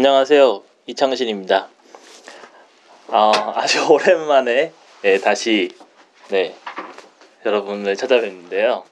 안녕하세요. 0.00 0.62
이창신입니다. 0.86 1.68
아, 3.08 3.52
아주 3.54 3.84
오랜만에 3.92 4.72
네, 5.02 5.18
다시 5.18 5.68
네, 6.30 6.54
여러분을 7.44 7.96
찾아뵙는데요. 7.96 8.84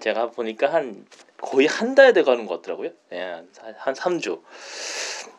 제가 0.00 0.32
보니까 0.32 0.72
한 0.74 1.06
거의 1.40 1.68
한 1.68 1.94
달 1.94 2.12
돼가는 2.12 2.46
것 2.46 2.56
같더라고요. 2.56 2.90
네, 3.10 3.20
한, 3.22 3.48
한 3.78 3.94
3주. 3.94 4.40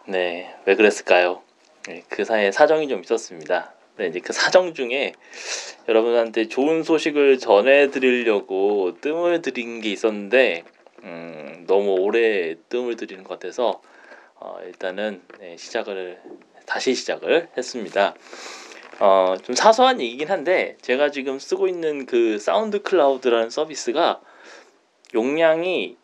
네, 0.06 0.56
왜 0.64 0.76
그랬을까요? 0.76 1.42
네, 1.90 2.04
그 2.08 2.24
사이에 2.24 2.54
사정이 2.54 2.88
좀 2.88 3.02
있었습니다. 3.04 3.74
네, 3.98 4.08
이제 4.08 4.22
그 4.22 4.32
사정 4.32 4.74
중에 4.74 5.12
여러분한테 5.90 6.48
좋은 6.48 6.84
소식을 6.84 7.38
전해드리려고 7.40 8.96
뜸을 9.02 9.42
들인 9.42 9.82
게 9.82 9.92
있었는데 9.92 10.64
음, 11.04 11.66
너무 11.68 11.96
오래 12.00 12.56
뜸을 12.70 12.96
들이는 12.96 13.26
것 13.26 13.38
같아서 13.38 13.82
어, 14.40 14.60
일단은 14.66 15.22
네, 15.40 15.58
시작을 15.58 16.22
다시 16.66 16.94
시작을 16.94 17.50
했습니다. 17.58 18.14
어, 19.00 19.36
좀 19.44 19.56
사소한 19.56 20.00
얘기긴 20.02 20.30
한데 20.30 20.78
제가 20.82 21.12
지금 21.12 21.40
쓰고 21.40 21.68
있는 21.68 22.06
그 22.06 22.38
SoundCloud라는 22.40 23.50
서비스가 23.50 24.22
용량이 25.14 25.98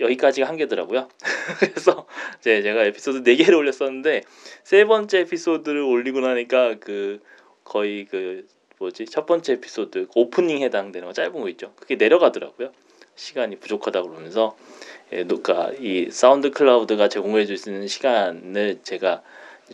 여기까지가 0.00 0.48
한계더라고요. 0.48 1.08
그래서 1.60 2.06
이제 2.40 2.62
제가 2.62 2.84
에피소드 2.84 3.22
4개를 3.22 3.56
올렸었는데 3.56 4.22
세 4.64 4.84
번째 4.84 5.20
에피소드를 5.20 5.80
올리고 5.80 6.20
나니까 6.20 6.76
그 6.80 7.20
거의 7.64 8.06
그 8.06 8.46
뭐지 8.78 9.06
첫 9.06 9.26
번째 9.26 9.54
에피소드 9.54 10.08
오프닝 10.14 10.62
해당되는 10.62 11.06
거 11.06 11.12
짧은 11.12 11.32
거 11.32 11.48
있죠. 11.50 11.72
그게 11.76 11.96
내려가더라고요. 11.96 12.72
시간이 13.14 13.56
부족하다 13.56 14.02
그러면서 14.02 14.56
예, 14.56 14.91
그러니까 15.12 15.70
이 15.78 16.10
SoundCloud가 16.10 17.08
제공해 17.08 17.44
줄 17.46 17.58
수 17.58 17.68
있는 17.70 17.86
시간을 17.86 18.80
제가 18.82 19.22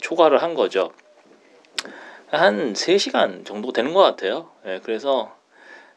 초과를 0.01 0.43
한 0.43 0.55
거죠. 0.55 0.93
한 2.31 2.75
3시간 2.75 3.45
정도 3.47 3.73
되는 3.73 3.95
것 3.95 4.03
같아요. 4.03 4.51
예, 4.67 4.81
그래서 4.83 5.35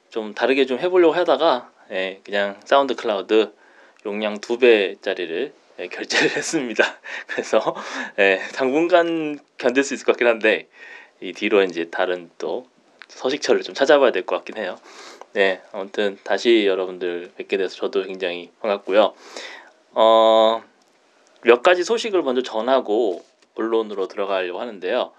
좀 0.09 0.33
다르게 0.33 0.65
좀 0.65 0.79
해보려고 0.79 1.13
하다가 1.13 1.71
예, 1.91 2.21
그냥 2.23 2.59
SoundCloud 2.63 3.51
용량 4.05 4.39
두 4.39 4.57
배짜리를 4.57 5.53
예, 5.79 5.87
결제를 5.87 6.29
했습니다. 6.37 6.83
그래서 7.27 7.75
예, 8.19 8.39
당분간 8.53 9.39
견딜 9.57 9.83
수 9.83 9.93
있을 9.93 10.05
것 10.05 10.13
같긴 10.13 10.27
한데 10.27 10.67
이 11.19 11.33
뒤로 11.33 11.63
이제 11.63 11.89
다른 11.89 12.29
또 12.37 12.65
서식처를 13.09 13.63
좀 13.63 13.73
찾아봐야 13.75 14.11
될 14.11 14.23
것 14.25 14.37
같긴 14.37 14.57
해요. 14.57 14.77
네, 15.33 15.61
아무튼 15.71 16.17
다시 16.23 16.65
여러분들 16.65 17.31
뵙게 17.37 17.55
돼서 17.57 17.75
저도 17.77 18.03
굉장히 18.03 18.51
반갑고요. 18.59 19.13
어, 19.93 20.63
몇 21.43 21.63
가지 21.63 21.83
소식을 21.83 22.21
먼저 22.21 22.41
전하고 22.41 23.23
본론으로 23.55 24.07
들어가려고 24.07 24.59
하는데요. 24.59 25.13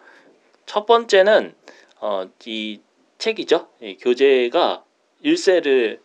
첫 0.66 0.84
번째는 0.86 1.54
어, 2.00 2.28
이 2.44 2.80
책이죠. 3.18 3.68
이 3.80 3.96
교재가 3.96 4.84
1세를 5.24 6.00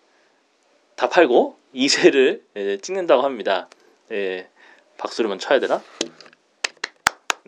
다 0.96 1.10
팔고 1.10 1.58
2세를 1.76 2.42
예, 2.56 2.78
찍는다고 2.78 3.24
합니다. 3.24 3.68
예, 4.12 4.48
박수를만 4.98 5.40
쳐야 5.40 5.60
되나? 5.60 5.82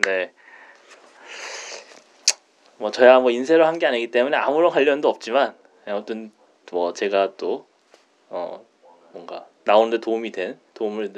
네. 0.04 0.32
뭐 2.76 2.90
저야 2.90 3.18
뭐 3.20 3.30
인쇄를 3.30 3.66
한 3.66 3.78
게 3.78 3.86
아니기 3.86 4.10
때문에 4.10 4.36
아무런 4.36 4.70
관련도 4.70 5.08
없지만 5.08 5.54
아무튼 5.86 6.32
뭐 6.70 6.92
제가 6.92 7.36
또 7.36 7.70
어 8.30 8.64
뭔가 9.12 9.46
나오는데 9.64 9.98
도움이 9.98 10.30
된 10.30 10.58
도움을 10.74 11.12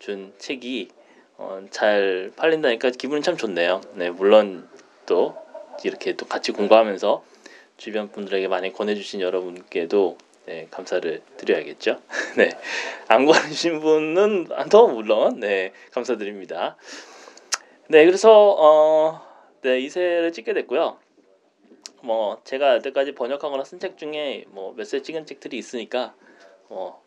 준 0.00 0.34
책이 0.38 0.88
어, 1.36 1.64
잘 1.70 2.32
팔린다니까 2.36 2.90
기분은 2.90 3.22
참 3.22 3.36
좋네요. 3.36 3.80
네 3.94 4.10
물론 4.10 4.68
또 5.06 5.36
이렇게 5.84 6.14
또 6.14 6.26
같이 6.26 6.50
공부하면서 6.50 7.24
주변 7.76 8.10
분들에게 8.10 8.48
많이 8.48 8.72
권해주신 8.72 9.20
여러분께도 9.20 10.18
네, 10.46 10.66
감사를 10.70 11.22
드려야겠죠. 11.36 12.00
네, 12.36 12.50
안 13.06 13.24
권해주신 13.24 13.80
분은 13.80 14.48
더 14.68 14.88
물론 14.88 15.38
네 15.38 15.72
감사드립니다. 15.92 16.76
네, 17.88 18.04
그래서 18.04 18.56
어, 18.58 19.22
네 19.62 19.78
이세를 19.80 20.32
찍게 20.32 20.54
됐고요. 20.54 20.98
뭐 22.02 22.40
제가 22.44 22.76
여태까지 22.76 23.14
번역하거나 23.14 23.64
쓴 23.64 23.78
책 23.80 23.98
중에 23.98 24.44
뭐 24.48 24.72
몇 24.74 24.84
세 24.86 25.02
찍은 25.02 25.26
책들이 25.26 25.58
있으니까 25.58 26.14
뭐 26.68 27.02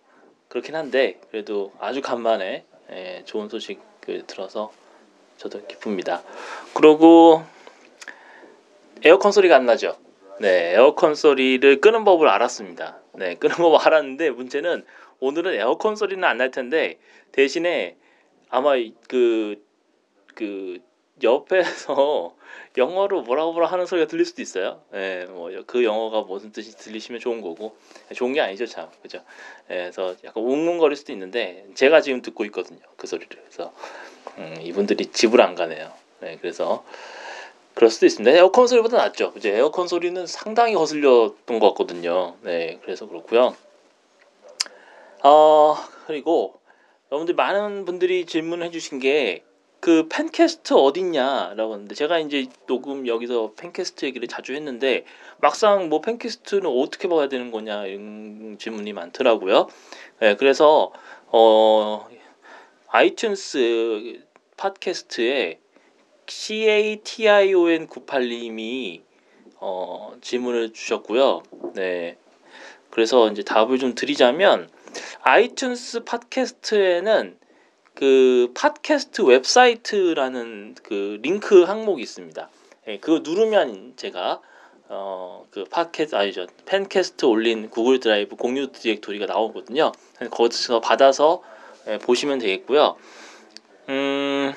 그렇긴 0.47 0.75
한데 0.75 1.19
그래도 1.31 1.72
아주 1.79 2.02
간만에 2.02 2.66
예, 2.91 3.24
좋은 3.25 3.47
소식을 3.47 4.28
들어서 4.28 4.72
저도 5.38 5.66
기쁩니다. 5.66 6.22
그리고 6.74 7.41
에어컨 9.03 9.31
소리가 9.31 9.56
안 9.56 9.66
나죠. 9.66 9.97
네, 10.40 10.74
에어컨 10.74 11.16
소리를 11.16 11.79
끄는 11.81 12.03
법을 12.03 12.28
알았습니다. 12.28 13.00
네, 13.13 13.35
끄는 13.35 13.56
법을 13.56 13.79
알았는데 13.79 14.31
문제는 14.31 14.85
오늘은 15.19 15.53
에어컨 15.53 15.96
소리는 15.96 16.23
안 16.23 16.38
날 16.38 16.52
텐데 16.52 17.00
대신에 17.31 17.96
아마 18.50 18.73
그, 19.08 19.63
그 20.35 20.79
옆에서 21.23 22.35
영어로 22.77 23.23
뭐라고 23.23 23.53
뭐라 23.53 23.67
하는 23.67 23.85
소리가 23.85 24.07
들릴 24.07 24.25
수도 24.25 24.41
있어요. 24.41 24.81
예, 24.93 25.25
뭐그 25.29 25.83
영어가 25.83 26.21
무슨 26.21 26.51
뜻이 26.51 26.75
들리시면 26.77 27.19
좋은 27.19 27.41
거고 27.41 27.75
좋은 28.15 28.33
게 28.33 28.41
아니죠, 28.41 28.65
참. 28.65 28.87
그죠? 29.01 29.19
예, 29.69 29.75
그래서 29.75 30.15
약간 30.23 30.43
웅웅거릴 30.43 30.95
수도 30.95 31.11
있는데 31.11 31.65
제가 31.75 32.01
지금 32.01 32.21
듣고 32.21 32.45
있거든요. 32.45 32.79
그 32.95 33.07
소리를. 33.07 33.29
그래서 33.29 33.73
음, 34.37 34.55
이분들이 34.61 35.07
집을 35.07 35.41
안 35.41 35.55
가네요. 35.55 35.91
예, 36.23 36.37
그래서 36.39 36.83
그럴 37.73 37.89
수도 37.89 38.05
있습니다. 38.05 38.37
에어컨 38.37 38.67
소리보다 38.67 38.97
낫죠. 38.97 39.33
이제 39.35 39.49
에어컨 39.55 39.87
소리는 39.87 40.25
상당히 40.27 40.73
거슬렸던 40.73 41.59
것 41.59 41.69
같거든요. 41.69 42.35
네, 42.41 42.79
그래서 42.83 43.07
그렇고요. 43.07 43.55
어, 45.23 45.75
그리고 46.07 46.59
여러분들 47.11 47.35
많은 47.35 47.85
분들이 47.85 48.25
질문해 48.25 48.71
주신 48.71 48.99
게 48.99 49.43
그 49.81 50.07
팬캐스트 50.09 50.75
어딨냐라고 50.75 51.73
하는데 51.73 51.95
제가 51.95 52.19
이제 52.19 52.45
녹음 52.67 53.07
여기서 53.07 53.53
팬캐스트 53.57 54.05
얘기를 54.05 54.27
자주 54.27 54.53
했는데 54.53 55.05
막상 55.39 55.89
뭐 55.89 56.01
팬캐스트는 56.01 56.67
어떻게 56.67 57.07
봐야 57.07 57.27
되는 57.27 57.49
거냐 57.49 57.87
이런 57.87 58.57
질문이 58.59 58.93
많더라고요. 58.93 59.67
네, 60.19 60.35
그래서 60.35 60.93
어 61.27 62.07
아이튠스 62.89 64.21
팟캐스트에 64.55 65.59
CATION 66.27 67.87
98님이 67.87 69.01
어 69.55 70.13
질문을 70.21 70.73
주셨고요. 70.73 71.41
네. 71.73 72.17
그래서 72.91 73.31
이제 73.31 73.41
답을 73.41 73.79
좀 73.79 73.95
드리자면 73.95 74.69
iTunes 75.23 76.05
팟캐스트에는 76.05 77.41
그 78.01 78.51
팟캐스트 78.56 79.22
웹사이트라는 79.22 80.73
그 80.81 81.19
링크 81.22 81.62
항목이 81.62 82.01
있습니다. 82.01 82.50
예, 82.88 82.97
그거 82.97 83.19
누르면 83.19 83.94
제가 83.95 84.41
어 84.89 85.31
그 85.51 85.66
팟캐스트 85.66 86.16
아니죠 86.16 86.47
pencast 86.66 87.25
올린 87.25 87.69
Google 87.69 87.99
Drive 87.99 88.38
공유 88.38 88.72
디렉토리가 88.72 89.25
나오거든요. 89.25 89.91
거기서 90.31 90.79
받아서 90.79 91.44
예, 91.88 91.97
보시면 92.00 92.40
되겠고요. 92.40 92.95
음 93.90 94.53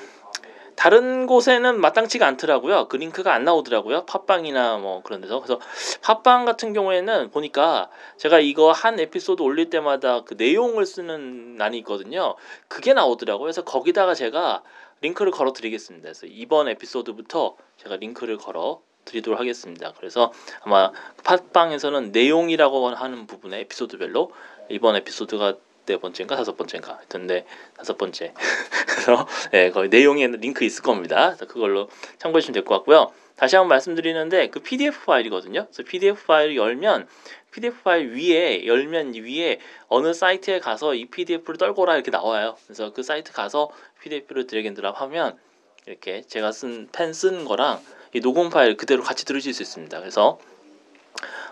다른 0.77 1.27
곳에는 1.27 1.81
마땅치가 1.81 2.27
않더라고요. 2.27 2.89
그 2.89 2.97
링크가 2.97 3.33
안 3.33 3.45
나오더라고요. 3.45 4.05
팟빵이나 4.07 4.79
뭐 4.79 5.03
그런 5.03 5.21
데서. 5.21 5.41
그래서 5.41 5.61
팟빵 6.03 6.45
같은 6.45 6.73
경우에는 6.73 7.31
보니까 7.31 7.89
제가 8.17 8.41
이거 8.41 8.73
한 8.73 8.99
에피소드 8.99 9.43
올릴 9.43 9.71
때마다 9.71 10.23
그 10.23 10.35
내용을 10.37 10.87
쓰는 10.87 11.57
난이 11.57 11.79
있거든요. 11.79 12.35
그게 12.69 12.93
나오더라고요. 12.93 13.45
그래서 13.45 13.63
거기다가 13.63 14.15
제가 14.15 14.63
링크를 15.01 15.33
걸어 15.33 15.53
드리겠습니다. 15.53 16.05
그래서 16.05 16.27
이번 16.27 16.69
에피소드부터 16.69 17.57
제가 17.77 17.97
링크를 17.97 18.39
걸어 18.39 18.81
드리도록 19.05 19.39
하겠습니다. 19.39 19.93
그래서 19.99 20.33
아마 20.63 20.91
팟빵에서는 21.25 22.13
내용이라고 22.13 22.89
하는 22.91 23.27
부분에 23.27 23.61
에피소드별로 23.61 24.31
이번 24.71 24.97
에피소드가 24.97 25.57
네 25.87 25.97
번째인가? 25.99 26.37
다섯 26.37 26.57
번째인가? 26.57 26.97
하여튼 26.97 27.29
다섯 27.77 27.99
번째. 27.99 28.33
그래서 28.87 29.27
네, 29.53 29.71
거기 29.71 29.89
내용에 29.89 30.27
링크 30.29 30.65
있을 30.65 30.83
겁니다. 30.83 31.37
그걸로 31.37 31.89
참고해 32.19 32.41
주시면 32.41 32.55
될 32.55 32.65
것 32.65 32.75
같고요. 32.77 33.13
다시 33.37 33.57
한번 33.57 33.69
말씀드리는데 33.71 34.49
그 34.49 34.61
PDF 34.61 35.05
파일이거든요. 35.07 35.67
그래서 35.67 35.83
PDF 35.83 36.27
파일을 36.27 36.57
열면 36.57 37.09
PDF 37.51 37.83
파일 37.83 38.13
위에 38.15 38.67
열면 38.67 39.15
위에 39.15 39.59
어느 39.89 40.13
사이트에 40.15 40.61
가서 40.61 40.95
이 40.95 41.07
PDF를 41.07 41.59
떨궈라 41.59 41.95
이렇게 41.95 42.11
나와요. 42.11 42.57
그래서 42.67 42.93
그 42.93 43.03
사이트 43.03 43.33
가서 43.33 43.71
PDF를 44.01 44.47
drag 44.47 44.69
and 44.69 44.75
drop 44.75 45.01
하면 45.03 45.37
이렇게 45.87 46.23
제가 46.23 46.53
쓴 46.53 46.89
펜 46.93 47.13
쓴 47.13 47.45
거랑 47.45 47.81
이 48.15 48.21
녹음 48.21 48.51
파일 48.51 48.77
그대로 48.77 49.03
같이 49.03 49.25
들으실 49.25 49.53
수 49.53 49.63
있습니다. 49.63 49.99
그래서 50.01 50.39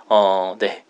어 0.08 0.56
네 0.58 0.85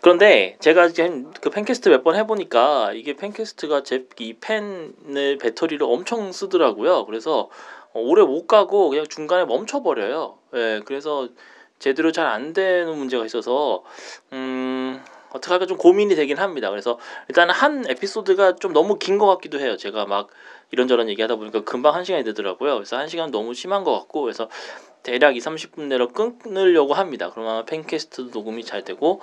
그런데 0.00 0.56
제가 0.60 0.88
지금 0.88 1.32
그 1.40 1.50
pencast 1.50 1.88
몇 1.88 2.02
번 2.02 2.16
해보니까 2.16 2.92
이게 2.94 3.14
pencast가 3.14 3.82
제 3.82 4.06
이 4.18 4.34
펜을 4.40 5.38
배터리를 5.40 5.84
엄청 5.86 6.30
쓰더라고요. 6.32 7.06
그래서 7.06 7.48
어, 7.92 8.00
오래 8.00 8.22
못 8.22 8.46
가고 8.46 8.88
그냥 8.88 9.06
중간에 9.08 9.44
멈춰버려요. 9.44 10.38
예, 10.54 10.80
그래서 10.84 11.28
제대로 11.78 12.12
잘 12.12 12.26
안 12.26 12.52
되는 12.52 12.96
문제가 12.96 13.24
있어서 13.26 13.82
음 14.32 15.02
어떻게 15.30 15.50
할까 15.52 15.66
좀 15.66 15.76
고민이 15.78 16.14
되긴 16.14 16.38
합니다. 16.38 16.70
그래서 16.70 16.98
일단 17.28 17.50
한 17.50 17.84
에피소드가 17.88 18.56
좀 18.56 18.72
너무 18.72 18.98
긴 18.98 19.18
것 19.18 19.26
같기도 19.26 19.58
해요. 19.60 19.76
제가 19.76 20.06
막 20.06 20.28
이런저런 20.70 21.08
얘기하다 21.08 21.36
보니까 21.36 21.62
금방 21.64 21.94
한 21.94 22.04
시간이 22.04 22.24
되더라고요. 22.24 22.74
그래서 22.74 22.96
한 22.96 23.08
시간 23.08 23.30
너무 23.30 23.54
심한 23.54 23.82
것 23.84 23.92
같고 23.98 24.22
그래서 24.22 24.48
대략 25.02 25.36
2, 25.36 25.40
30분 25.40 25.82
내로 25.88 26.08
끊으려고 26.08 26.94
합니다. 26.94 27.30
그러면 27.30 27.64
펜캐스트도 27.66 28.30
녹음이 28.32 28.64
잘 28.64 28.84
되고 28.84 29.20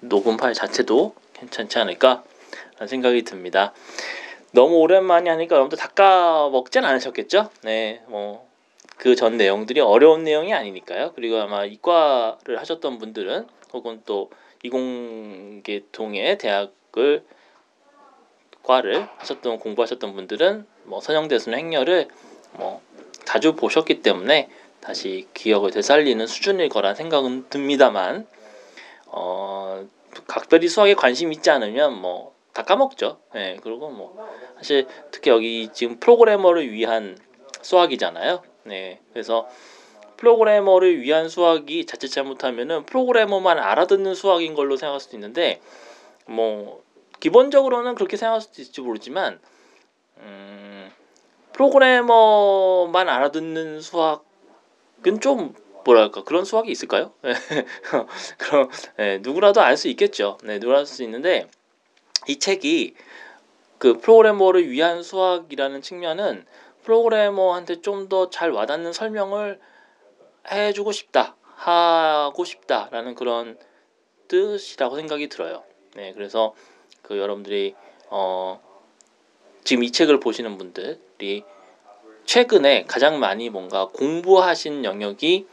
녹음 0.00 0.36
파일 0.36 0.54
자체도 0.54 1.14
괜찮지 1.34 1.78
않을까 1.78 2.22
라는 2.74 2.88
생각이 2.88 3.22
듭니다. 3.22 3.72
너무 4.52 4.76
오랜만에 4.76 5.30
하니까 5.30 5.54
여러분들 5.56 5.78
닦아 5.78 6.48
먹진 6.50 6.84
않으셨겠죠? 6.84 7.50
네, 7.62 8.02
뭐 8.06 8.50
그 9.00 9.16
전 9.16 9.38
내용들이 9.38 9.80
어려운 9.80 10.24
내용이 10.24 10.52
아니니까요. 10.52 11.12
그리고 11.14 11.38
아마 11.38 11.64
이과를 11.64 12.58
하셨던 12.58 12.98
분들은 12.98 13.46
혹은 13.72 14.02
또 14.04 14.30
이공계통의 14.62 16.36
대학을 16.36 17.24
과를 18.62 19.08
하셨던 19.16 19.58
공부하셨던 19.58 20.14
분들은 20.14 20.66
뭐 20.84 21.00
선형대순 21.00 21.54
행렬을 21.54 22.08
뭐 22.52 22.82
자주 23.24 23.56
보셨기 23.56 24.02
때문에 24.02 24.50
다시 24.82 25.26
기억을 25.32 25.70
되살리는 25.70 26.26
수준일 26.26 26.68
거란 26.68 26.94
생각은 26.94 27.46
듭니다만 27.48 28.26
어 29.12 29.86
각별히 30.26 30.68
수학에 30.68 30.94
관심 30.94 31.32
있지 31.32 31.50
않으면 31.50 32.00
뭐 32.00 32.40
다 32.52 32.62
까먹죠. 32.64 33.20
예, 33.34 33.38
네, 33.38 33.56
그리고 33.62 33.90
뭐 33.90 34.16
사실 34.56 34.86
특히 35.10 35.30
여기 35.30 35.68
지금 35.72 35.98
프로그래머를 36.00 36.70
위한 36.72 37.16
수학이잖아요. 37.62 38.42
네, 38.64 39.00
그래서 39.12 39.48
프로그래머를 40.16 41.00
위한 41.00 41.28
수학이 41.28 41.86
자칫 41.86 42.08
잘못하면은 42.08 42.84
프로그래머만 42.86 43.58
알아듣는 43.58 44.14
수학인 44.14 44.54
걸로 44.54 44.76
생각할 44.76 45.00
수도 45.00 45.16
있는데 45.16 45.60
뭐 46.26 46.82
기본적으로는 47.20 47.94
그렇게 47.94 48.16
생각할 48.16 48.40
수도 48.40 48.60
있을지 48.60 48.80
모르지만 48.80 49.40
음, 50.18 50.90
프로그래머만 51.52 53.08
알아듣는 53.08 53.80
수학은 53.80 55.20
좀 55.20 55.54
뭐랄까 55.90 56.22
그런 56.22 56.44
수학이 56.44 56.70
있을까요? 56.70 57.12
그럼 58.38 58.68
네, 58.96 59.18
누구라도 59.18 59.60
알 59.60 59.76
수 59.76 59.88
있겠죠. 59.88 60.38
네, 60.44 60.58
누구라도 60.58 60.80
알 60.80 60.86
수 60.86 61.02
있는데 61.02 61.48
이 62.28 62.38
책이 62.38 62.94
그 63.78 63.98
프로그래머를 63.98 64.70
위한 64.70 65.02
수학이라는 65.02 65.82
측면은 65.82 66.46
프로그래머한테 66.84 67.80
좀 67.82 68.08
더 68.08 68.30
잘 68.30 68.50
와닿는 68.52 68.92
설명을 68.92 69.60
해주고 70.50 70.92
싶다 70.92 71.34
하고 71.56 72.44
싶다라는 72.44 73.14
그런 73.14 73.58
뜻이라고 74.28 74.96
생각이 74.96 75.28
들어요. 75.28 75.64
네, 75.96 76.12
그래서 76.12 76.54
그 77.02 77.18
여러분들이 77.18 77.74
어 78.10 78.60
지금 79.64 79.82
이 79.82 79.90
책을 79.90 80.20
보시는 80.20 80.56
분들이 80.56 81.44
최근에 82.26 82.84
가장 82.84 83.18
많이 83.18 83.50
뭔가 83.50 83.88
공부하신 83.88 84.84
영역이 84.84 85.46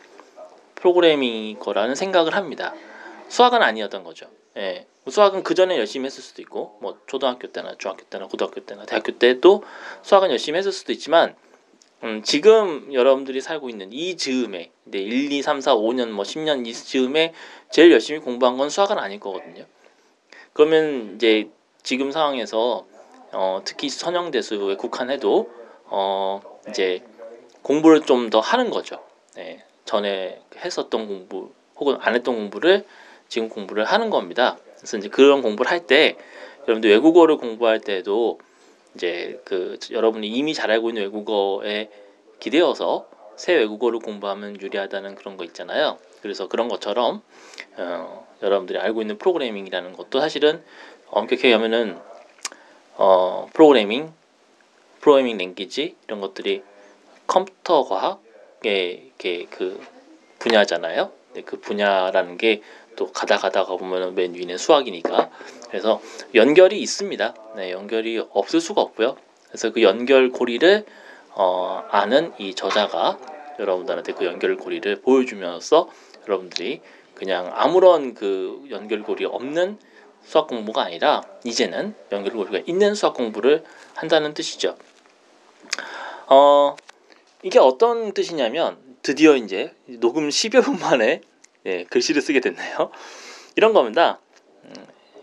프로그래밍 0.77 1.59
거라는 1.59 1.95
생각을 1.95 2.35
합니다. 2.35 2.73
수학은 3.27 3.61
아니었던 3.61 4.03
거죠. 4.03 4.27
예. 4.55 4.85
수학은 5.09 5.43
그 5.43 5.55
전에 5.55 5.77
열심히 5.77 6.05
했을 6.05 6.21
수도 6.23 6.41
있고, 6.41 6.77
뭐 6.81 6.99
초등학교 7.07 7.51
때나 7.51 7.75
중학교 7.77 8.03
때나 8.05 8.27
고등학교 8.27 8.61
때나 8.61 8.85
대학교 8.85 9.17
때도 9.17 9.63
수학은 10.01 10.31
열심히 10.31 10.57
했을 10.57 10.71
수도 10.71 10.91
있지만, 10.91 11.35
음, 12.03 12.21
지금 12.23 12.93
여러분들이 12.93 13.41
살고 13.41 13.69
있는 13.69 13.91
이 13.91 14.17
즈음에, 14.17 14.71
네, 14.83 14.99
1, 14.99 15.31
2, 15.31 15.41
3, 15.41 15.61
4, 15.61 15.75
5년, 15.75 16.09
뭐 16.09 16.23
10년 16.23 16.67
이 16.67 16.73
즈음에 16.73 17.33
제일 17.71 17.91
열심히 17.91 18.19
공부한 18.19 18.57
건 18.57 18.69
수학은 18.69 18.97
아닐 18.97 19.19
거거든요. 19.19 19.65
그러면 20.53 21.15
이제 21.15 21.49
지금 21.83 22.11
상황에서 22.11 22.85
어, 23.31 23.61
특히 23.65 23.89
선형대수에 23.89 24.75
국한해도 24.75 25.49
어, 25.85 26.41
이제 26.69 27.01
공부를 27.61 28.01
좀 28.01 28.29
더 28.29 28.39
하는 28.39 28.69
거죠. 28.69 29.01
네. 29.35 29.63
전에 29.87 30.39
했었던 30.57 31.07
공부 31.07 31.51
혹은 31.77 31.97
안 32.01 32.13
했던 32.13 32.35
공부를 32.35 32.85
지금 33.27 33.49
공부를 33.49 33.85
하는 33.85 34.09
겁니다. 34.11 34.57
그래서 34.77 34.97
이제 34.97 35.09
그런 35.09 35.41
공부를 35.41 35.71
할 35.71 35.87
때 35.87 36.15
여러분들 36.67 36.89
외국어를 36.91 37.37
공부할 37.37 37.79
때도 37.79 38.39
이제 38.93 39.41
그 39.45 39.79
여러분이 39.89 40.27
이미 40.27 40.53
잘 40.53 40.69
알고 40.69 40.89
있는 40.89 41.03
외국어에 41.03 41.89
기대어서 42.39 43.07
새 43.37 43.53
외국어를 43.53 43.99
공부하면 43.99 44.59
유리하다는 44.59 45.15
그런 45.15 45.37
거 45.37 45.43
있잖아요. 45.45 45.97
그래서 46.21 46.47
그런 46.47 46.67
것처럼 46.67 47.21
어, 47.77 48.27
여러분들이 48.41 48.79
알고 48.79 49.01
있는 49.01 49.17
프로그래밍이라는 49.17 49.93
것도 49.93 50.19
사실은 50.19 50.63
엄격히 51.09 51.51
하면은 51.51 51.97
어, 52.95 53.47
프로그래밍, 53.53 54.11
프로그래밍 54.99 55.37
랭귀지 55.37 55.95
이런 56.07 56.19
것들이 56.19 56.63
컴퓨터 57.27 57.83
과학 57.83 58.21
의 58.63 59.11
그 59.49 59.79
분야잖아요. 60.39 61.11
그 61.45 61.59
분야라는 61.59 62.37
게 62.37 62.61
또 62.97 63.11
가다 63.11 63.37
가다가 63.37 63.77
보면 63.77 64.15
맨 64.15 64.33
위는 64.33 64.57
수학이니까 64.57 65.29
그래서 65.69 66.01
연결이 66.35 66.81
있습니다. 66.81 67.33
네, 67.55 67.71
연결이 67.71 68.21
없을 68.31 68.59
수가 68.59 68.81
없고요. 68.81 69.15
그래서 69.47 69.71
그 69.71 69.81
연결고리를 69.81 70.85
어, 71.35 71.83
아는 71.89 72.33
이 72.39 72.55
저자가 72.55 73.19
여러분들한테 73.59 74.13
그 74.13 74.25
연결고리를 74.25 75.01
보여주면서 75.01 75.89
여러분들이 76.27 76.81
그냥 77.13 77.51
아무런 77.53 78.13
그 78.13 78.65
연결고리 78.69 79.25
없는 79.25 79.77
수학 80.23 80.47
공부가 80.47 80.83
아니라 80.83 81.21
이제는 81.45 81.95
연결고리가 82.11 82.63
있는 82.65 82.95
수학 82.95 83.13
공부를 83.13 83.63
한다는 83.93 84.33
뜻이죠. 84.33 84.75
어, 86.27 86.75
이게 87.43 87.59
어떤 87.59 88.13
뜻이냐면 88.13 88.77
드디어 89.03 89.35
이제 89.35 89.73
녹음 89.85 90.29
10여 90.29 90.63
분 90.63 90.77
만에 90.79 91.21
예, 91.65 91.83
글씨를 91.85 92.21
쓰게 92.21 92.39
됐네요. 92.39 92.91
이런 93.55 93.73
겁니다. 93.73 94.19
음, 94.65 94.73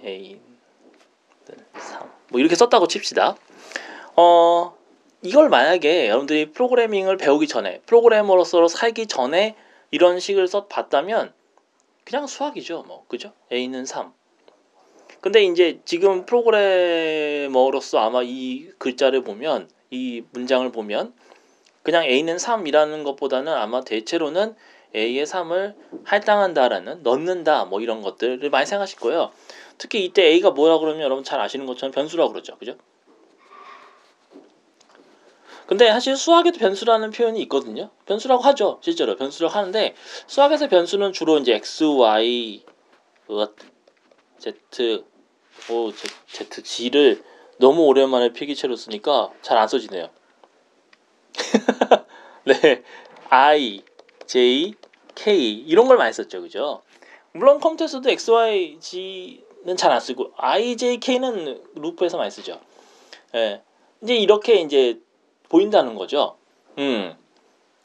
A, 0.04 0.40
3, 1.74 2.10
뭐 2.28 2.40
이렇게 2.40 2.54
썼다고 2.54 2.86
칩시다. 2.86 3.36
어, 4.16 4.76
이걸 5.22 5.48
만약에 5.48 6.08
여러분들이 6.08 6.52
프로그래밍을 6.52 7.16
배우기 7.16 7.48
전에 7.48 7.80
프로그래머로서 7.86 8.68
살기 8.68 9.06
전에 9.06 9.56
이런 9.90 10.20
식을 10.20 10.46
써 10.48 10.66
봤다면 10.66 11.32
그냥 12.04 12.26
수학이죠. 12.26 12.84
뭐 12.86 13.04
그죠? 13.08 13.32
A는 13.50 13.86
3. 13.86 14.12
근데 15.20 15.42
이제 15.42 15.80
지금 15.86 16.26
프로그래머로서 16.26 17.98
아마 17.98 18.22
이 18.22 18.68
글자를 18.78 19.24
보면 19.24 19.70
이 19.90 20.22
문장을 20.32 20.70
보면 20.70 21.14
그냥 21.84 22.04
A는 22.04 22.36
3이라는 22.36 23.04
것보다는 23.04 23.52
아마 23.52 23.82
대체로는 23.82 24.56
A의 24.96 25.26
3을 25.26 25.74
할당한다라는 26.04 27.02
넣는다 27.04 27.66
뭐 27.66 27.80
이런 27.80 28.00
것들을 28.02 28.48
많이 28.50 28.66
생각하실 28.66 28.98
거예요. 28.98 29.30
특히 29.78 30.04
이때 30.04 30.24
A가 30.24 30.50
뭐라 30.50 30.78
그러면 30.78 31.02
여러분 31.02 31.22
잘 31.22 31.40
아시는 31.40 31.66
것처럼 31.66 31.92
변수라고 31.92 32.32
그러죠. 32.32 32.56
그죠? 32.58 32.76
근데 35.66 35.88
사실 35.90 36.16
수학에도 36.16 36.58
변수라는 36.58 37.10
표현이 37.10 37.40
있거든요. 37.42 37.90
변수라고 38.06 38.42
하죠. 38.42 38.78
실제로 38.82 39.16
변수라고 39.16 39.54
하는데 39.54 39.94
수학에서 40.26 40.68
변수는 40.68 41.12
주로 41.12 41.38
이제 41.38 41.54
x, 41.54 41.84
y, 41.84 42.62
z, 44.38 45.04
o, 45.70 45.92
z, 45.92 46.62
g를 46.62 47.22
너무 47.58 47.82
오랜만에 47.84 48.32
필기체로 48.32 48.76
쓰니까 48.76 49.30
잘 49.42 49.56
안 49.58 49.68
써지네요. 49.68 50.10
네, 52.44 52.82
i, 53.30 53.82
j, 54.26 54.74
k 55.14 55.52
이런 55.52 55.88
걸 55.88 55.96
많이 55.96 56.12
썼죠, 56.12 56.42
그죠? 56.42 56.82
물론 57.32 57.60
컴퓨터에서도 57.60 58.08
x, 58.10 58.30
y, 58.30 58.78
g는 58.80 59.76
잘 59.76 59.92
안 59.92 60.00
쓰고 60.00 60.32
i, 60.36 60.76
j, 60.76 60.98
k는 60.98 61.62
루프에서 61.74 62.16
많이 62.16 62.30
쓰죠. 62.30 62.60
예, 63.34 63.38
네, 63.38 63.62
이제 64.02 64.16
이렇게 64.16 64.60
이제 64.60 65.00
보인다는 65.48 65.94
거죠. 65.94 66.36
음. 66.78 67.16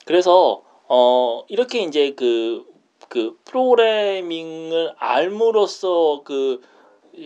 그래서 0.06 0.64
어 0.88 1.44
이렇게 1.48 1.82
이제 1.84 2.14
그, 2.16 2.66
그 3.08 3.38
프로그래밍을 3.46 4.96
알므로써 4.98 6.22
그, 6.24 6.62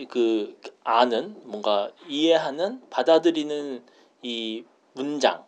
그 0.08 0.58
아는 0.82 1.36
뭔가 1.44 1.90
이해하는 2.08 2.82
받아들이는 2.90 3.84
이 4.22 4.64
문장 4.92 5.43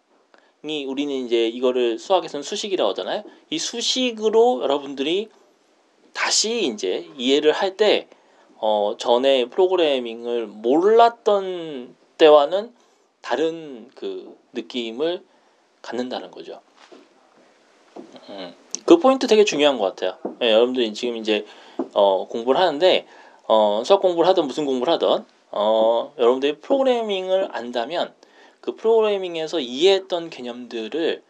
이 0.70 0.84
우리는 0.84 1.14
이제 1.14 1.48
이거를 1.48 1.98
수학에서는 1.98 2.42
수식이라고 2.42 2.90
하잖아요. 2.90 3.22
이 3.50 3.58
수식으로 3.58 4.62
여러분들이 4.62 5.28
다시 6.12 6.66
이제 6.66 7.08
이해를 7.16 7.52
할 7.52 7.76
때 7.76 8.08
어, 8.58 8.96
전에 8.98 9.46
프로그래밍을 9.46 10.46
몰랐던 10.46 11.94
때와는 12.16 12.72
다른 13.20 13.90
그 13.94 14.36
느낌을 14.54 15.22
갖는다는 15.82 16.30
거죠. 16.30 16.60
음, 18.28 18.54
그 18.86 18.98
포인트 18.98 19.26
되게 19.26 19.44
중요한 19.44 19.78
것 19.78 19.84
같아요. 19.84 20.16
네, 20.38 20.52
여러분들이 20.52 20.94
지금 20.94 21.16
이제 21.16 21.44
어, 21.92 22.26
공부를 22.28 22.60
하는데 22.60 23.06
어, 23.46 23.82
수학 23.84 24.00
공부를 24.00 24.28
하든 24.30 24.46
무슨 24.46 24.64
공부를 24.64 24.92
하든 24.94 25.24
어, 25.50 26.14
여러분들이 26.18 26.58
프로그래밍을 26.60 27.48
안다면 27.52 28.14
그 28.66 28.74
프로그래밍에서 28.74 29.60
이해했던 29.60 30.28
개념들을 30.28 31.22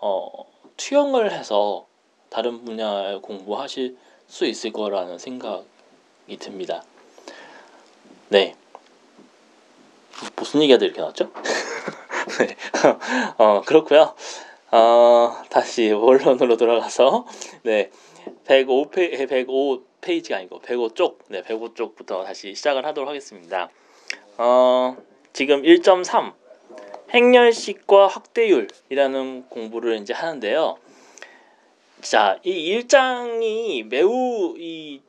어, 0.00 0.26
투영을 0.76 1.30
해서 1.30 1.86
다른 2.30 2.64
분야에 2.64 3.20
공부하실 3.22 3.96
수 4.26 4.44
있을 4.44 4.72
거라는 4.72 5.18
생각이 5.18 6.36
듭니다. 6.40 6.82
네. 8.28 8.56
무슨 10.34 10.62
얘기가 10.62 10.84
이렇게 10.84 11.00
나왔죠? 11.00 11.30
네. 12.40 12.56
어, 13.38 13.62
그렇고요. 13.64 14.16
어, 14.72 15.42
다시 15.48 15.92
원론으로 15.92 16.56
돌아가서 16.56 17.24
네. 17.62 17.92
105페 18.46 19.28
105 19.28 19.82
페이지가 20.00 20.38
아니고 20.38 20.60
105쪽. 20.60 21.18
네, 21.28 21.42
105쪽부터 21.42 22.24
다시 22.24 22.52
시작을 22.56 22.84
하도록 22.84 23.08
하겠습니다. 23.08 23.70
어, 24.38 24.96
지금 25.32 25.62
1.3 25.62 26.39
행렬식과 27.12 28.06
확대율이라는 28.06 29.46
공부를 29.48 29.96
이제 29.96 30.14
하는데요. 30.14 30.78
자, 32.00 32.38
이 32.44 32.78
1장이 32.78 33.86
매우 33.86 34.54
이 34.56 35.02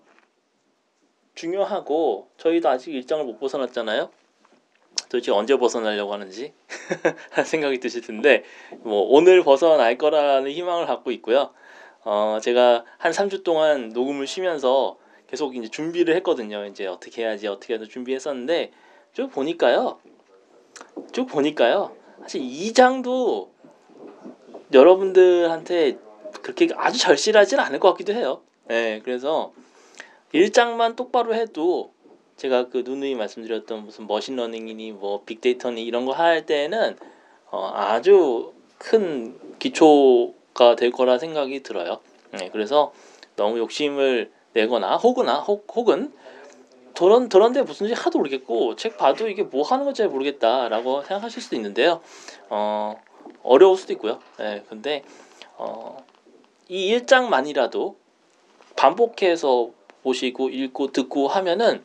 중요하고 1.35 2.27
저희도 2.37 2.69
아직 2.69 2.93
일정을 2.93 3.25
못 3.25 3.39
벗어났잖아요. 3.39 4.09
도대체 5.09 5.31
언제 5.31 5.55
벗어나려고 5.57 6.13
하는지 6.13 6.53
생각이 7.45 7.79
드실 7.79 8.01
텐데 8.01 8.43
뭐 8.79 9.01
오늘 9.01 9.43
벗어날 9.43 9.97
거라는 9.97 10.51
희망을 10.51 10.85
갖고 10.85 11.11
있고요. 11.11 11.53
어 12.03 12.39
제가 12.41 12.83
한 12.97 13.11
3주 13.11 13.43
동안 13.43 13.89
녹음을 13.89 14.25
쉬면서 14.25 14.97
계속 15.27 15.55
이제 15.55 15.69
준비를 15.69 16.15
했거든요. 16.17 16.65
이제 16.65 16.87
어떻게 16.87 17.23
해야지 17.23 17.47
어떻게 17.47 17.75
해서 17.75 17.85
준비했었는데 17.85 18.71
쭉 19.13 19.31
보니까요. 19.31 19.99
쭉 21.11 21.25
보니까요. 21.27 21.95
사실 22.21 22.41
2장도 22.41 23.49
여러분들한테 24.73 25.97
그렇게 26.41 26.69
아주 26.75 26.99
절실하지는 26.99 27.63
않을 27.65 27.79
것 27.79 27.91
같기도 27.91 28.13
해요. 28.13 28.41
네, 28.67 29.01
그래서 29.03 29.51
1장만 30.33 30.95
똑바로 30.95 31.35
해도 31.35 31.91
제가 32.37 32.69
그 32.69 32.83
누누이 32.85 33.15
말씀드렸던 33.15 33.85
무슨 33.85 34.07
머신러닝이니 34.07 34.93
뭐 34.93 35.23
빅데이터니 35.25 35.83
이런 35.83 36.05
거 36.05 36.13
할 36.13 36.45
때는 36.45 36.97
어, 37.51 37.69
아주 37.73 38.53
큰 38.77 39.37
기초가 39.59 40.75
될 40.77 40.91
거라 40.91 41.17
생각이 41.19 41.61
들어요. 41.63 41.99
네, 42.31 42.49
그래서 42.51 42.93
너무 43.35 43.57
욕심을 43.59 44.31
내거나 44.53 44.97
혹은나 44.97 45.39
혹, 45.39 45.67
혹은 45.75 46.13
저런 46.93 47.29
저런데 47.29 47.61
무슨 47.61 47.87
지 47.87 47.93
하도 47.93 48.19
모르겠고 48.19 48.75
책 48.75 48.97
봐도 48.97 49.27
이게 49.27 49.43
뭐 49.43 49.63
하는 49.63 49.85
건지 49.85 49.99
잘 49.99 50.09
모르겠다라고 50.09 51.03
생각하실 51.03 51.41
수도 51.41 51.55
있는데요. 51.55 52.01
어 52.49 52.95
어려울 53.43 53.77
수도 53.77 53.93
있고요. 53.93 54.19
네, 54.37 54.63
근데 54.69 55.03
어이 55.57 56.97
1장만이라도 56.97 57.95
반복해서 58.75 59.69
보시고 60.03 60.49
읽고 60.49 60.91
듣고 60.91 61.27
하면은 61.27 61.83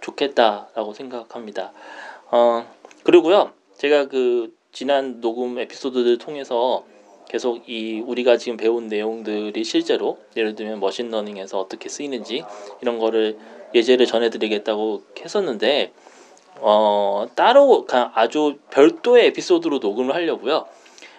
좋겠다라고 0.00 0.92
생각합니다. 0.92 1.72
어, 2.30 2.66
그리고요, 3.04 3.52
제가 3.76 4.08
그 4.08 4.54
지난 4.72 5.20
녹음 5.20 5.58
에피소드를 5.58 6.18
통해서 6.18 6.84
계속 7.28 7.68
이 7.68 8.00
우리가 8.00 8.36
지금 8.36 8.56
배운 8.56 8.88
내용들이 8.88 9.64
실제로 9.64 10.18
예를 10.36 10.54
들면 10.54 10.80
머신러닝에서 10.80 11.60
어떻게 11.60 11.88
쓰이는지 11.88 12.44
이런 12.80 12.98
거를 12.98 13.38
예제를 13.74 14.06
전해드리겠다고 14.06 15.02
했었는데 15.20 15.92
어, 16.56 17.26
따로 17.34 17.86
아주 17.90 18.58
별도의 18.70 19.26
에피소드로 19.28 19.78
녹음을 19.78 20.14
하려고요. 20.14 20.66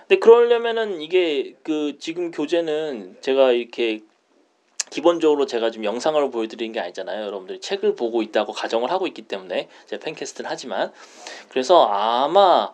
근데 0.07 0.19
그러려면은 0.19 1.01
이게 1.01 1.55
그 1.63 1.98
지금 2.00 2.31
교재는 2.31 3.17
제가 3.22 3.51
이렇게 3.51 4.01
기본적으로 4.89 5.48
제가 5.48 5.72
지금 5.72 5.86
영상으로 5.86 6.29
보여드리는 6.29 6.72
게 6.72 6.79
아니잖아요. 6.79 7.25
여러분들이 7.25 7.60
책을 7.60 7.95
보고 7.95 8.22
있다고 8.22 8.53
가정을 8.53 8.91
하고 8.91 9.07
있기 9.07 9.24
때문에 9.24 9.67
제가 9.88 10.03
팬캐스트를 10.03 10.50
하지만 10.50 10.91
그래서 11.50 11.86
아마 11.86 12.72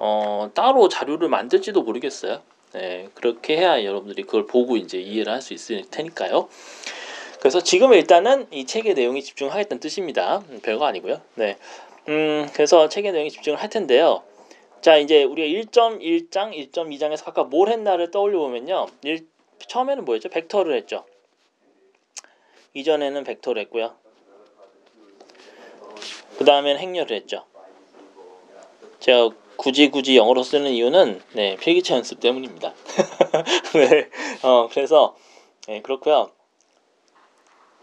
어, 0.00 0.50
따로 0.54 0.88
자료를 0.88 1.28
만들지도 1.28 1.82
모르겠어요. 1.82 2.40
네, 2.72 3.08
그렇게 3.14 3.56
해야 3.56 3.84
여러분들이 3.84 4.22
그걸 4.22 4.46
보고 4.46 4.76
이제 4.76 4.98
이해를 4.98 5.32
할 5.32 5.42
수 5.42 5.54
있을 5.54 5.82
테니까요. 5.90 6.48
그래서 7.40 7.60
지금 7.62 7.92
일단은 7.92 8.46
이 8.50 8.66
책의 8.66 8.94
내용에 8.94 9.20
집중하겠다는 9.20 9.80
뜻입니다. 9.80 10.42
음, 10.50 10.60
별거 10.62 10.86
아니고요. 10.86 11.20
네. 11.34 11.56
음, 12.08 12.48
그래서 12.52 12.88
책의 12.88 13.12
내용에 13.12 13.28
집중을 13.28 13.60
할 13.60 13.70
텐데요. 13.70 14.22
자, 14.80 14.96
이제 14.96 15.24
우리가 15.24 15.46
1.1장, 15.70 16.52
1.2장에서 16.72 17.24
각각 17.24 17.48
뭘 17.48 17.68
했나를 17.68 18.10
떠올려 18.10 18.38
보면요. 18.38 18.86
일, 19.02 19.26
처음에는 19.66 20.04
뭐였죠? 20.04 20.28
벡터를 20.28 20.76
했죠. 20.76 21.04
이전에는 22.74 23.24
벡터를 23.24 23.62
했고요. 23.62 23.94
그 26.38 26.44
다음에는 26.44 26.80
행렬을 26.80 27.16
했죠. 27.16 27.44
제가 29.00 29.30
굳이 29.56 29.90
굳이 29.90 30.16
영어로 30.16 30.44
쓰는 30.44 30.70
이유는 30.70 31.20
네, 31.32 31.56
필기체 31.56 31.94
연습 31.94 32.20
때문입니다. 32.20 32.72
네, 33.74 34.08
어, 34.42 34.68
그래서 34.70 35.16
네, 35.66 35.82
그렇고요. 35.82 36.30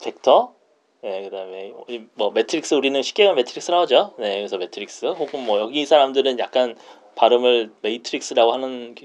벡터, 0.06 0.54
네, 1.02 1.24
그다음에 1.24 1.74
뭐 2.14 2.30
매트릭스 2.32 2.76
우리는 2.76 3.02
쉽게 3.02 3.32
matrix라고 3.34 3.82
하죠. 3.84 4.14
네, 4.18 4.38
그래서 4.38 4.58
매트릭스 4.58 5.08
혹은 5.08 5.46
뭐 5.46 5.60
여기 5.60 5.86
사람들은 5.86 6.38
약간 6.40 6.78
발음을 7.16 7.72
matrix라고 7.82 8.54
하는 8.54 8.96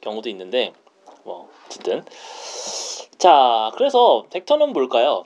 경우도 0.00 0.30
있는데 0.30 0.72
뭐 1.24 1.50
어쨌든 1.66 2.04
자, 3.18 3.70
그래서 3.74 4.26
벡터는 4.30 4.72
뭘까요? 4.72 5.24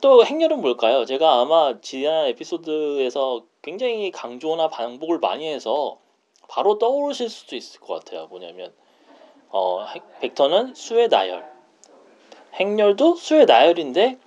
또 0.00 0.24
행렬은 0.24 0.60
뭘까요? 0.60 1.04
제가 1.04 1.40
아마 1.40 1.80
지난 1.80 2.26
에피소드에서 2.26 3.44
굉장히 3.62 4.10
강조나 4.10 4.68
반복을 4.68 5.18
많이 5.18 5.48
해서 5.48 5.98
바로 6.48 6.78
떠오르실 6.78 7.28
수도 7.28 7.56
있을 7.56 7.80
것 7.80 7.94
같아요. 7.94 8.26
뭐냐면 8.26 8.72
어, 9.50 9.84
벡터는 10.20 10.74
수의 10.74 11.08
나열, 11.08 11.44
행렬도 12.54 13.14
수의 13.14 13.46
나열인데 13.46 14.18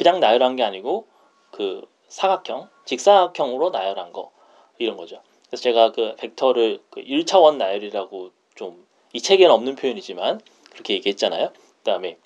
그냥 0.00 0.20
나열한 0.20 0.56
게 0.56 0.62
아니고 0.62 1.06
그 1.50 1.82
사각형, 2.08 2.70
직사각형으로 2.86 3.70
나열한 3.70 4.12
거 4.12 4.30
이런 4.78 4.96
거죠. 4.96 5.20
그래서 5.48 5.62
제가 5.62 5.92
그 5.92 6.14
벡터를 6.16 6.80
그 6.90 7.02
1차원 7.02 7.56
나열이라고 7.56 8.30
좀 8.54 8.90
이 9.12 9.20
책에는 9.20 9.52
없는 9.52 9.74
표현이지만 9.76 10.40
그렇게 10.72 10.94
얘기했잖아요. 10.94 11.52
그다음에 11.78 12.18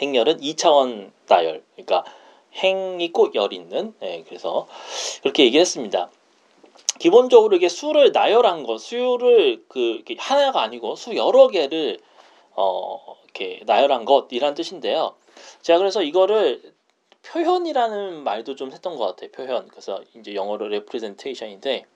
행렬은 0.00 0.40
2차원 0.40 1.12
나열, 1.28 1.62
그러니까 1.74 2.04
행 2.54 3.00
있고 3.00 3.30
열 3.34 3.52
있는, 3.52 3.94
네, 4.00 4.24
그래서 4.26 4.66
그렇게 5.22 5.44
얘기했습니다. 5.44 6.10
기본적으로 6.98 7.56
이게 7.56 7.68
수를 7.68 8.12
나열한 8.12 8.64
거, 8.64 8.78
수를 8.78 9.64
그 9.68 10.02
하나가 10.18 10.62
아니고 10.62 10.96
수 10.96 11.14
여러 11.16 11.48
개를 11.48 11.98
어 12.54 13.16
이렇게 13.24 13.60
나열한 13.64 14.04
것이란 14.04 14.54
뜻인데요. 14.54 15.14
제가 15.62 15.78
그래서 15.78 16.02
이거를 16.02 16.74
표현이라는 17.22 18.24
말도 18.24 18.56
좀 18.56 18.72
했던 18.72 18.96
것 18.96 19.06
같아요. 19.06 19.30
표현. 19.30 19.68
그래서 19.68 20.02
이제 20.14 20.34
영어로 20.34 20.66
representation인데 20.66 21.86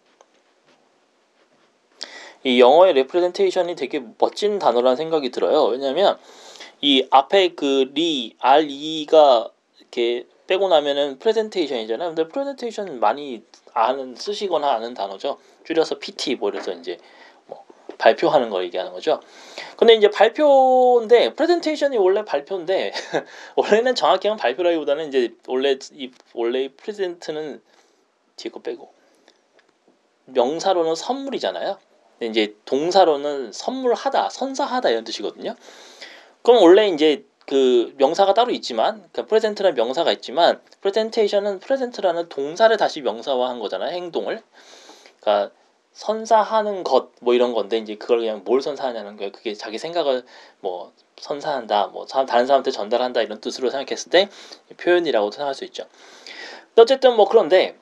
이 2.44 2.60
영어의 2.60 2.92
representation이 2.92 3.74
되게 3.74 4.02
멋진 4.18 4.58
단어라는 4.58 4.96
생각이 4.96 5.30
들어요. 5.30 5.64
왜냐하면 5.64 6.18
이 6.80 7.06
앞에 7.10 7.54
그 7.54 7.90
re, 7.94 8.36
R, 8.38 8.66
E가 8.70 9.50
이렇게 9.78 10.26
빼고 10.46 10.68
나면은 10.68 11.18
presentation이잖아요. 11.18 12.14
근데 12.14 12.28
presentation 12.28 13.00
많이 13.00 13.42
아는 13.74 14.14
쓰시거나 14.14 14.70
아는 14.70 14.94
단어죠. 14.94 15.38
줄여서 15.64 15.98
PT 15.98 16.36
뭐 16.36 16.50
이래서 16.50 16.72
이제 16.72 16.98
뭐 16.98 17.15
발표하는 17.98 18.50
거 18.50 18.62
얘기하는 18.64 18.92
거죠. 18.92 19.20
근데 19.76 19.94
이제 19.94 20.10
발표인데 20.10 21.34
presentation이 21.34 21.98
원래 21.98 22.24
발표인데 22.24 22.92
원래는 23.56 23.94
정확히 23.94 24.28
하면 24.28 24.38
발표라기보다는 24.38 25.08
이제 25.08 25.34
원래 25.46 25.78
이 25.92 26.10
원래 26.34 26.68
present는 26.68 27.60
뒤에 28.36 28.50
거 28.50 28.60
빼고 28.60 28.92
명사로는 30.26 30.94
선물이잖아요. 30.94 31.78
이제 32.20 32.54
동사로는 32.64 33.52
선물하다, 33.52 34.30
선사하다 34.30 34.90
이런 34.90 35.04
뜻이거든요. 35.04 35.54
그럼 36.42 36.62
원래 36.62 36.88
이제 36.88 37.24
그 37.46 37.94
명사가 37.98 38.34
따로 38.34 38.50
있지만 38.52 39.08
그 39.12 39.26
present라는 39.26 39.76
명사가 39.76 40.12
있지만 40.12 40.60
presentation은 40.80 41.60
present라는 41.60 42.28
동사를 42.28 42.76
다시 42.76 43.02
명사화한 43.02 43.60
거잖아요. 43.60 43.92
행동을. 43.92 44.42
그러니까 45.20 45.54
선사하는 45.96 46.84
것 46.84 47.16
뭐 47.20 47.34
이런 47.34 47.54
건데 47.54 47.78
이제 47.78 47.96
그걸 47.96 48.18
그냥 48.18 48.42
뭘 48.44 48.60
선사하냐는 48.60 49.16
거예요. 49.16 49.32
그게 49.32 49.54
자기 49.54 49.78
생각을 49.78 50.24
뭐 50.60 50.92
선사한다, 51.16 51.86
뭐 51.88 52.04
다른 52.04 52.46
사람한테 52.46 52.70
전달한다 52.70 53.22
이런 53.22 53.40
뜻으로 53.40 53.70
생각했을 53.70 54.10
때 54.10 54.28
표현이라고 54.76 55.30
생각할 55.30 55.54
수 55.54 55.64
있죠. 55.64 55.86
어쨌든 56.76 57.16
뭐 57.16 57.26
그런데 57.26 57.78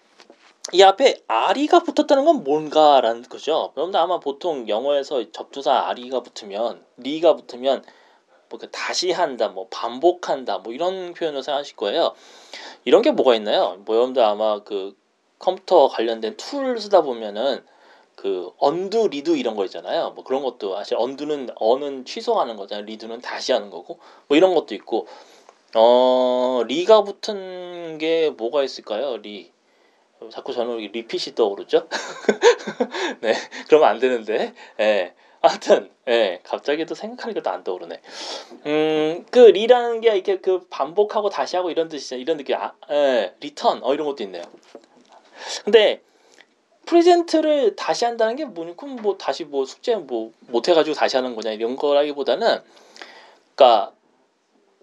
이 0.72 0.82
앞에 0.82 1.22
RE가 1.26 1.80
붙었다는 1.80 2.24
건 2.24 2.44
뭔가라는 2.44 3.24
거죠. 3.24 3.72
여러분들 3.76 3.98
아마 3.98 4.20
보통 4.20 4.68
영어에서 4.68 5.32
접두사 5.32 5.88
RE가 5.88 6.20
붙으면 6.20 6.84
re가 6.98 7.34
붙으면 7.34 7.84
뭐 8.48 8.60
다시 8.70 9.10
한다, 9.10 9.48
뭐 9.48 9.66
반복한다, 9.68 10.58
뭐 10.58 10.72
이런 10.72 11.12
표현을 11.14 11.42
사용하실 11.42 11.74
거예요. 11.74 12.14
이런 12.84 13.02
게 13.02 13.10
뭐가 13.10 13.34
있나요? 13.34 13.82
뭐 13.84 13.96
여러분들 13.96 14.22
아마 14.22 14.60
그 14.62 14.96
컴퓨터 15.40 15.88
관련된 15.88 16.36
툴 16.36 16.80
쓰다 16.80 17.02
보면은 17.02 17.64
그 18.16 18.50
undo 18.58 19.08
redo 19.08 19.36
이런 19.36 19.56
거 19.56 19.64
있잖아요. 19.64 20.10
뭐 20.10 20.24
그런 20.24 20.42
것도 20.42 20.76
사실 20.76 20.96
undo는 20.96 21.50
어는 21.56 22.04
취소하는 22.04 22.56
거잖아요. 22.56 22.86
redo는 22.86 23.20
다시 23.20 23.52
하는 23.52 23.70
거고 23.70 23.98
뭐 24.28 24.36
이런 24.36 24.54
것도 24.54 24.74
있고 24.74 25.06
어 25.74 26.62
re가 26.66 27.02
붙은 27.02 27.98
게 27.98 28.30
뭐가 28.30 28.62
있을까요? 28.62 29.16
re 29.18 29.52
자꾸 30.30 30.52
저는 30.52 30.78
repeat이 30.78 31.34
떠오르죠. 31.34 31.88
네, 33.20 33.34
그러면 33.68 33.88
안 33.88 33.98
되는데. 33.98 34.54
예. 34.80 35.14
하여튼, 35.42 35.90
예, 36.08 36.40
갑자기 36.42 36.86
또 36.86 36.94
생각하니까 36.94 37.42
또 37.42 37.50
안 37.50 37.64
떠오르네. 37.64 38.00
음, 38.64 39.26
그 39.30 39.38
re라는 39.40 40.00
게 40.00 40.14
이렇게 40.14 40.38
그 40.40 40.66
반복하고 40.70 41.28
다시 41.28 41.56
하고 41.56 41.70
이런 41.70 41.88
뜻이죠. 41.88 42.16
이런 42.16 42.38
느낌. 42.38 42.56
아, 42.56 42.72
예, 42.90 43.34
return, 43.40 43.80
어 43.82 43.92
이런 43.92 44.06
것도 44.06 44.22
있네요. 44.22 44.42
근데 45.64 46.00
present를 46.86 47.76
다시 47.76 48.04
한다는 48.04 48.36
게 48.36 48.44
뭐니? 48.44 48.76
그럼 48.76 48.96
뭐 48.96 49.16
다시 49.16 49.44
뭐 49.44 49.64
숙제 49.64 49.96
뭐 49.96 50.32
못 50.48 50.68
해가지고 50.68 50.94
다시 50.94 51.16
하는 51.16 51.34
거냐 51.34 51.52
이런 51.52 51.76
거라기보다는, 51.76 52.62
그러니까 53.54 53.92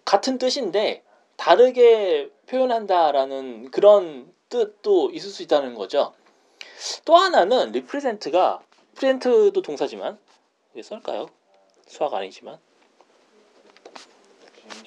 같은 0.05 0.37
뜻인데 0.37 1.03
다르게 1.37 2.29
표현한다라는 2.47 3.71
그런 3.71 4.31
뜻도 4.49 5.11
있을 5.11 5.29
수 5.29 5.43
있다는 5.43 5.75
거죠. 5.75 6.13
또 7.05 7.15
하나는 7.15 7.71
represent가 7.71 8.61
present도 8.95 9.61
동사지만 9.61 10.19
왜 10.73 10.81
쓸까요? 10.81 11.29
수학 11.87 12.13
아니지만 12.13 12.57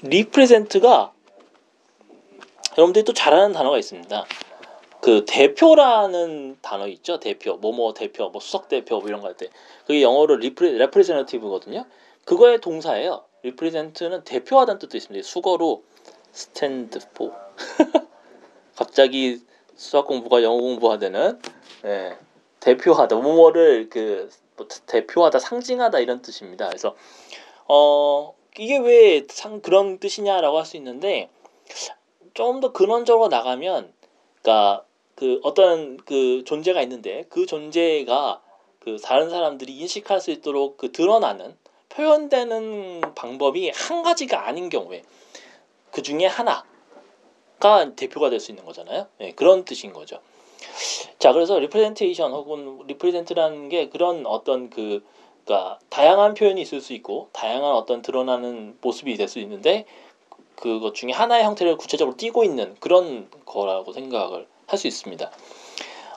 represent가 0.02 1.12
여러분들이 2.76 3.04
또 3.04 3.12
잘 3.12 3.27
아는 3.27 3.52
단어가 3.52 3.78
있습니다. 3.78 4.24
그 5.04 5.26
대표라는 5.26 6.56
단어 6.62 6.86
있죠. 6.88 7.20
대표, 7.20 7.56
뭐뭐 7.58 7.92
대표, 7.92 8.30
뭐 8.30 8.40
수석 8.40 8.68
대표 8.68 9.00
뭐 9.00 9.08
이런 9.08 9.20
거 9.20 9.26
할 9.28 9.36
때 9.36 9.48
그게 9.86 10.00
영어로 10.02 10.36
repre 10.36 10.78
representative거든요. 10.78 11.84
그거의 12.24 12.58
동사예요. 12.62 13.22
represent는 13.42 14.24
대표하다는 14.24 14.78
뜻도 14.78 14.96
있습니다. 14.96 15.26
숙어로 15.28 15.84
stand 16.32 17.00
for 17.12 17.32
갑자기 18.76 19.40
수학 19.76 20.06
공부가 20.06 20.42
영어 20.42 20.56
공부가 20.58 21.01
되는 21.01 21.38
예, 21.84 22.16
대표하다 22.60 23.16
뭐뭐를 23.16 23.90
그 23.90 24.30
뭐 24.56 24.68
대표하다 24.86 25.40
상징하다 25.40 25.98
이런 25.98 26.22
뜻입니다. 26.22 26.68
그래서 26.68 26.94
어 27.68 28.34
이게 28.56 28.78
왜 28.78 29.26
상 29.28 29.60
그런 29.60 29.98
뜻이냐라고 29.98 30.58
할 30.58 30.64
수 30.64 30.76
있는데 30.78 31.28
좀 32.34 32.60
더 32.60 32.72
근원적으로 32.72 33.28
나가면 33.28 33.92
그러니까 34.42 34.84
그 35.14 35.40
어떤 35.42 35.96
그 35.98 36.42
존재가 36.44 36.82
있는데 36.82 37.24
그 37.28 37.46
존재가 37.46 38.42
그 38.80 38.98
다른 39.02 39.30
사람들이 39.30 39.72
인식할 39.78 40.20
수 40.20 40.30
있도록 40.30 40.76
그 40.76 40.92
드러나는 40.92 41.56
표현되는 41.88 43.14
방법이 43.14 43.70
한 43.70 44.02
가지가 44.02 44.46
아닌 44.46 44.68
경우에 44.68 45.02
그 45.90 46.02
중에 46.02 46.26
하나 46.26 46.64
가 47.60 47.94
대표가 47.94 48.30
될 48.30 48.40
수 48.40 48.50
있는 48.50 48.64
거잖아요. 48.64 49.06
네, 49.18 49.32
그런 49.32 49.64
뜻인 49.64 49.92
거죠. 49.92 50.18
자, 51.18 51.32
그래서 51.32 51.58
representation 51.58 52.32
혹은 52.32 52.80
represent라는 52.86 53.68
게 53.68 53.88
그런 53.88 54.26
어떤 54.26 54.68
그 54.70 55.04
그러니까 55.44 55.78
다양한 55.88 56.34
표현이 56.34 56.60
있을 56.60 56.80
수 56.80 56.92
있고 56.94 57.28
다양한 57.32 57.72
어떤 57.74 58.02
드러나는 58.02 58.76
모습이 58.80 59.16
될 59.16 59.28
수 59.28 59.38
있는데 59.38 59.86
그것 60.56 60.94
중에 60.94 61.12
하나의 61.12 61.44
형태를 61.44 61.76
구체적으로 61.76 62.16
띄고 62.16 62.44
있는 62.44 62.76
그런 62.80 63.30
거라고 63.46 63.92
생각을 63.92 64.46
할 64.74 64.78
수 64.78 64.86
있습니다. 64.88 65.30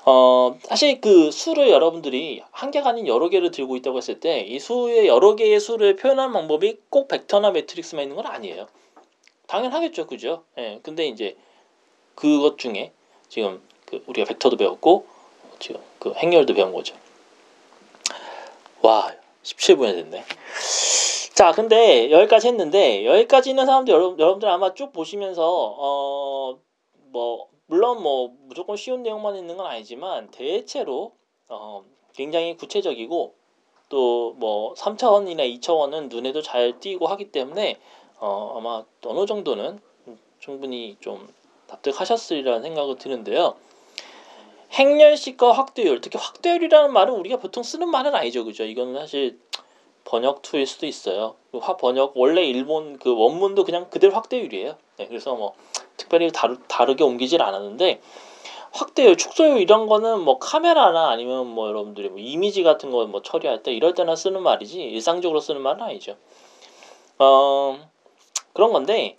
어, 0.06 0.58
사실 0.64 1.00
그 1.02 1.32
수를 1.32 1.70
여러분들이 1.70 2.42
한 2.52 2.72
개가 2.72 2.90
아닌 2.90 3.08
여러 3.08 3.30
개를 3.30 3.52
들고 3.52 3.76
있다고 3.76 3.98
했을 3.98 4.20
때 4.20 4.46
이 4.48 4.60
수의 4.60 5.08
여러 5.08 5.36
개의 5.36 5.60
수를 5.60 5.96
표현하는 5.96 6.34
방법이 6.34 6.78
꼭 6.90 7.08
벡터나 7.08 7.52
매트릭스만 7.52 8.04
있는 8.04 8.16
건 8.16 8.26
아니에요. 8.26 8.68
당연하겠죠, 9.48 10.08
그죠? 10.08 10.44
예. 10.58 10.80
근데 10.82 11.06
이제 11.08 11.36
그것 12.16 12.58
중에 12.58 12.92
지금 13.30 13.62
그 13.86 14.04
우리가 14.08 14.26
벡터도 14.28 14.58
배웠고 14.58 15.06
지금 15.60 15.82
그 16.00 16.14
행렬도 16.14 16.54
배운 16.54 16.74
거죠. 16.74 16.96
와, 18.82 19.12
17분이 19.44 19.94
됐네. 19.94 20.24
자, 21.36 21.52
근데 21.52 22.10
여기까지 22.12 22.48
했는데 22.48 23.06
여기까지 23.06 23.52
있는 23.52 23.66
사람들 23.66 23.94
여러분, 23.94 24.20
여러분들 24.20 24.50
아마 24.50 24.74
쭉 24.74 24.92
보시면서 24.94 25.44
어 25.78 26.60
뭐 27.12 27.48
물론 27.68 28.02
뭐 28.02 28.34
무조건 28.48 28.76
쉬운 28.78 29.04
내용만 29.04 29.36
있는 29.36 29.58
건 29.58 29.66
아니지만 29.68 30.32
대체로 30.32 31.14
어 31.48 31.84
굉장히 32.14 32.58
구체적이고 32.58 33.36
또 33.90 34.28
뭐 34.38 34.74
3차원이나 34.76 35.60
2차원은 35.60 36.10
눈에도 36.10 36.42
잘 36.42 36.80
띄고 36.80 37.08
하기 37.08 37.32
때문에 37.32 37.78
어, 38.20 38.56
아마 38.58 38.84
어느 39.06 39.26
정도는 39.26 39.80
충분히 40.40 40.96
좀 41.00 41.28
납득하셨으리라는 41.68 42.62
생각이 42.62 42.96
드는데요. 42.98 43.56
행렬식과 44.72 45.52
확대율, 45.52 46.02
특히 46.02 46.20
확대율이라는 46.20 46.92
말은 46.94 47.14
우리가 47.16 47.38
보통 47.38 47.64
쓰는 47.64 47.90
말은 47.90 48.14
아니죠, 48.16 48.46
그죠? 48.46 48.64
이거는 48.64 48.94
사실 49.00 49.40
번역 50.04 50.42
투일 50.42 50.68
수도 50.68 50.86
있어요. 50.86 51.36
화 51.54 51.78
번역 51.78 52.14
원래 52.16 52.44
일본 52.44 53.00
그 53.00 53.16
원문도 53.16 53.64
그냥 53.64 53.90
그대로 53.90 54.14
확대율이에요. 54.14 54.78
네, 54.98 55.08
그래서 55.08 55.36
뭐 55.36 55.54
특별히 55.96 56.32
다르, 56.32 56.58
다르게 56.68 57.04
옮기질 57.04 57.42
않았는데 57.42 58.02
확대율, 58.72 59.16
축소율 59.18 59.60
이런 59.60 59.88
거는 59.88 60.22
뭐 60.22 60.40
카메라나 60.40 61.10
아니면 61.10 61.48
뭐 61.48 61.68
여러분들이 61.68 62.10
뭐 62.10 62.20
이미지 62.20 62.64
같은 62.64 62.92
거 62.92 63.06
뭐 63.08 63.22
처리할 63.22 63.64
때 63.64 63.72
이럴 63.74 63.94
때나 63.94 64.16
쓰는 64.16 64.42
말이지 64.44 64.82
일상적으로 64.82 65.40
쓰는 65.40 65.62
말은 65.62 65.82
아니죠. 65.82 66.18
어, 67.20 67.80
그런 68.54 68.74
건데 68.74 69.18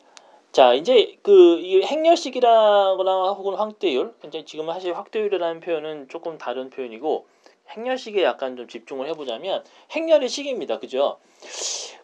자 0.52 0.74
이제 0.74 1.16
그이 1.22 1.82
행렬식이라거나 1.82 3.30
혹은 3.32 3.54
확대율 3.54 4.14
이제 4.26 4.44
지금 4.44 4.66
사실 4.66 4.96
확대율이라는 4.96 5.60
표현은 5.60 6.08
조금 6.08 6.38
다른 6.38 6.70
표현이고 6.70 7.26
행렬식에 7.70 8.22
약간 8.24 8.56
좀 8.56 8.66
집중을 8.66 9.06
해보자면 9.08 9.64
행렬의 9.92 10.28
식입니다. 10.28 10.78
그죠? 10.78 11.18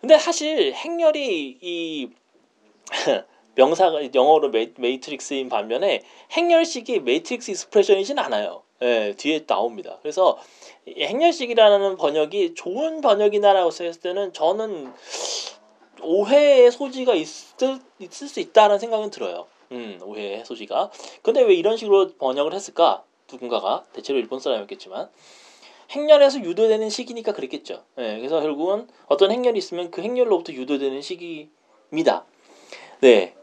근데 0.01 0.19
사실 0.19 0.73
행렬이 0.75 1.59
이 1.61 2.09
명사가 3.55 4.15
영어로 4.15 4.51
ma, 4.51 4.73
matrix인 4.77 5.49
반면에 5.49 6.03
행렬식이 6.33 7.01
matrix 7.01 7.51
expression이진 7.51 8.19
않아요 8.19 8.63
예, 8.83 9.15
뒤에 9.17 9.47
나옵니다 9.47 9.99
그래서 10.03 10.39
행렬식이라는 10.89 11.97
번역이 11.97 12.55
좋은 12.55 13.01
번역이나라고 13.01 13.69
했을 13.69 13.93
때는 14.01 14.33
저는 14.33 14.93
오해의 16.05 16.71
소지가 16.71 17.15
있을, 17.15 17.79
있을 17.99 18.29
수 18.29 18.41
있다는 18.41 18.79
생각은 18.79 19.11
들어요. 19.11 19.47
음, 19.73 19.99
오해의 20.03 20.45
소지가. 20.45 20.91
근데 21.23 21.43
왜 21.43 21.55
이런 21.55 21.77
식으로 21.77 22.13
번역을 22.19 22.53
했을까? 22.53 23.03
누군가가 23.31 23.85
대체로 23.93 24.19
일본 24.19 24.39
사람이었겠지만 24.39 25.09
행렬에서 25.91 26.41
유도되는 26.41 26.91
시기니까 26.91 27.33
그랬겠죠. 27.33 27.85
네, 27.97 28.19
그래서 28.19 28.41
결국은 28.41 28.89
어떤 29.07 29.31
행렬이 29.31 29.59
있으면 29.59 29.91
그 29.91 30.03
행렬로부터 30.03 30.53
유도되는 30.53 31.01
시기입니다. 31.01 32.27
네. 33.01 33.35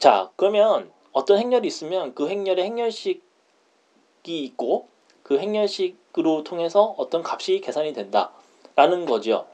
자, 0.00 0.30
그러면 0.36 0.90
어떤 1.12 1.36
행렬이 1.36 1.68
있으면 1.68 2.14
그 2.14 2.26
행렬에 2.26 2.64
행렬식이 2.64 3.20
있고 4.24 4.88
그 5.22 5.38
행렬식으로 5.38 6.42
통해서 6.42 6.94
어떤 6.96 7.22
값이 7.22 7.60
계산이 7.60 7.92
된다라는 7.92 9.04
거죠. 9.04 9.44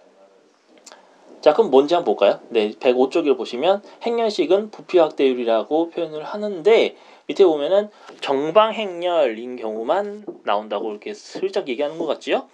자, 1.40 1.52
그럼 1.52 1.72
뭔지 1.72 1.94
한번 1.94 2.14
볼까요? 2.14 2.40
네, 2.50 2.70
105쪽을 2.70 3.36
보시면 3.36 3.82
행렬식은 4.02 4.70
부피 4.70 4.98
확대율이라고 4.98 5.90
표현을 5.90 6.22
하는데 6.22 6.96
밑에 7.26 7.44
보면은 7.44 7.90
정방 8.20 8.72
행렬인 8.72 9.56
경우만 9.56 10.26
나온다고 10.44 10.92
이렇게 10.92 11.12
슬쩍 11.12 11.66
얘기하는 11.66 11.98
것 11.98 12.06
같지요? 12.06 12.48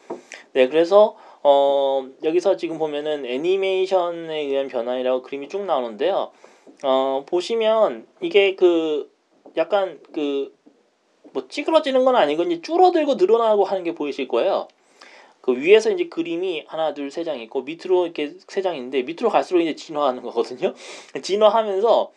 네, 0.55 0.67
그래서 0.69 1.15
어, 1.43 2.07
여기서 2.25 2.57
지금 2.57 2.79
보면은 2.79 3.27
애니메이션에 3.27 4.39
의한 4.39 4.69
변화이라고 4.69 5.21
그림이 5.21 5.51
쭉 5.51 5.67
나오는데요. 5.67 6.31
어, 6.85 7.25
보시면 7.27 8.07
이게 8.21 8.55
그 8.57 9.11
약간 9.57 10.01
그 10.13 10.53
뭐 11.35 11.49
찌그러지는 11.49 12.05
건 12.05 12.15
아니고 12.17 12.43
이제 12.45 12.61
줄어들고 12.61 13.15
늘어나고 13.15 13.65
하는 13.65 13.85
게 13.85 13.95
보이실 13.95 14.29
거예요. 14.29 14.69
그 15.41 15.57
위에서 15.57 15.91
이제 15.91 16.09
그림이 16.09 16.65
하나 16.69 16.93
둘 16.95 17.09
세 17.11 17.25
장 17.25 17.41
있고 17.41 17.63
밑으로 17.63 18.05
이렇게 18.05 18.35
세 18.49 18.61
장 18.63 18.77
있는데 18.77 19.03
밑으로 19.03 19.31
갈수록 19.31 19.61
이제 19.61 19.75
진화하는 19.75 20.23
거거든요. 20.23 20.75
진화하면서 21.23 22.13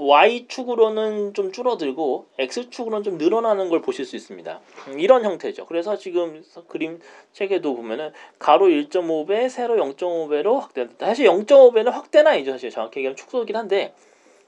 Y축으로는 0.00 1.34
좀 1.34 1.52
줄어들고 1.52 2.26
X축으로는 2.38 3.02
좀 3.02 3.18
늘어나는 3.18 3.68
걸 3.68 3.82
보실 3.82 4.06
수 4.06 4.16
있습니다. 4.16 4.60
음, 4.88 4.98
이런 4.98 5.24
형태죠. 5.24 5.66
그래서 5.66 5.98
지금 5.98 6.42
그림 6.68 7.00
책에도 7.32 7.74
보면은 7.74 8.10
가로 8.38 8.68
1.5배, 8.68 9.50
세로 9.50 9.76
0.5배로 9.76 10.58
확대한다. 10.58 11.06
사실 11.06 11.26
0.5배는 11.26 11.90
확대는 11.90 12.32
아니죠. 12.32 12.52
사실 12.52 12.70
정확히 12.70 13.00
얘기하면 13.00 13.16
축소이긴 13.16 13.56
한데 13.56 13.92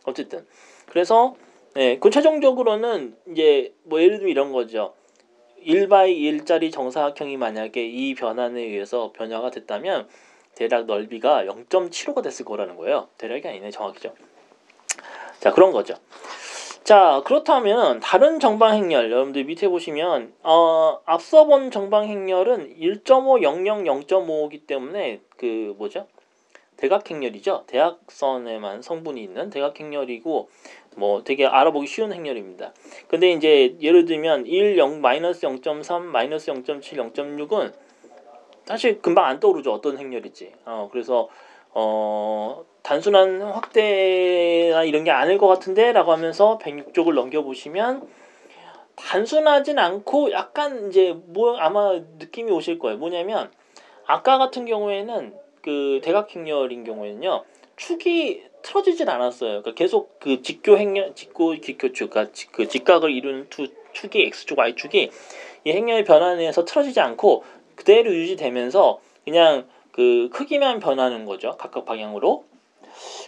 어쨌든 0.05 0.47
그래서 0.87 1.37
네, 1.75 1.99
그 1.99 2.09
최종적으로는 2.09 3.15
이제 3.31 3.75
뭐 3.83 4.01
예를 4.01 4.19
들면 4.19 4.31
이런 4.31 4.53
거죠. 4.53 4.95
1바이 5.67 6.19
1짜리 6.19 6.73
정사각형이 6.73 7.37
만약에 7.37 7.87
이 7.87 8.15
변환에 8.15 8.59
의해서 8.63 9.13
변화가 9.13 9.51
됐다면 9.51 10.09
대략 10.55 10.87
넓이가 10.87 11.45
0.75가 11.45 12.23
됐을 12.23 12.47
거라는 12.47 12.77
거예요. 12.77 13.09
대략이 13.19 13.47
아니네 13.47 13.71
정확히죠. 13.71 14.15
자 15.43 15.51
그런 15.51 15.73
거죠. 15.73 15.95
자 16.85 17.21
그렇다면 17.25 17.99
다른 17.99 18.39
정방행렬 18.39 19.11
여러분들 19.11 19.43
밑에 19.43 19.67
보시면 19.67 20.33
어, 20.45 21.01
앞서 21.05 21.47
본 21.47 21.73
정방행렬은 21.73 22.77
1.5, 22.79 23.43
00, 23.43 23.43
0.5이기 23.43 24.69
때문에 24.69 25.21
그 25.37 25.75
뭐죠? 25.79 26.07
대각행렬이죠. 26.77 27.65
대각선에만 27.67 28.83
성분이 28.83 29.21
있는 29.21 29.51
대각행렬이고 29.51 30.49
뭐 30.95 31.25
되게 31.25 31.45
알아보기 31.45 31.89
쉬운 31.89 32.13
행렬입니다. 32.13 32.73
근데 33.09 33.33
이제 33.33 33.77
예를 33.81 34.05
들면 34.05 34.47
1, 34.47 34.79
0, 34.79 35.01
마이너스 35.01 35.45
0.3, 35.45 36.03
마이너스 36.03 36.53
0.7, 36.53 37.13
0.6은 37.13 37.73
사실 38.65 39.03
금방 39.03 39.25
안 39.25 39.41
떠오르죠. 39.41 39.73
어떤 39.73 39.99
행렬이지. 39.99 40.53
어, 40.67 40.89
그래서 40.93 41.29
어, 41.75 42.65
단순한 42.83 43.43
확대나 43.43 44.85
이런 44.85 45.05
게 45.05 45.11
아닐 45.11 45.39
것 45.39 45.47
같은데 45.47 45.93
라고 45.93 46.13
하면서 46.13 46.59
106쪽을 46.59 47.15
넘겨보시면 47.15 48.09
단순하진 48.97 49.79
않고 49.79 50.33
약간 50.33 50.89
이제 50.89 51.15
뭐 51.27 51.57
아마 51.57 51.99
느낌이 52.19 52.51
오실 52.51 52.79
거예요. 52.79 52.99
뭐냐면 52.99 53.51
아까 54.07 54.39
같은 54.39 54.67
경우에는 54.67 55.35
그 55.63 56.01
대각행렬인 56.03 56.85
경우에는요 56.85 57.45
축이 57.77 58.43
틀어지진 58.63 59.09
않았어요. 59.09 59.63
그러니까 59.63 59.75
계속 59.75 60.21
그 60.21 60.43
직교 60.43 60.77
행렬, 60.77 61.15
직고 61.15 61.53
기교축, 61.53 62.11
그러니까 62.11 62.33
그 62.53 62.69
직각을 62.69 63.11
이루는 63.11 63.49
두 63.51 63.67
축이 63.93 64.23
x축, 64.23 64.59
y축이 64.59 65.11
이 65.65 65.71
행렬의 65.71 66.05
변환에서 66.05 66.65
틀어지지 66.65 67.01
않고 67.01 67.45
그대로 67.75 68.13
유지되면서 68.13 69.01
그냥 69.25 69.67
그 69.93 70.29
크기만 70.33 70.81
변하는 70.81 71.25
거죠. 71.25 71.57
각각 71.59 71.85
방향으로. 71.85 72.45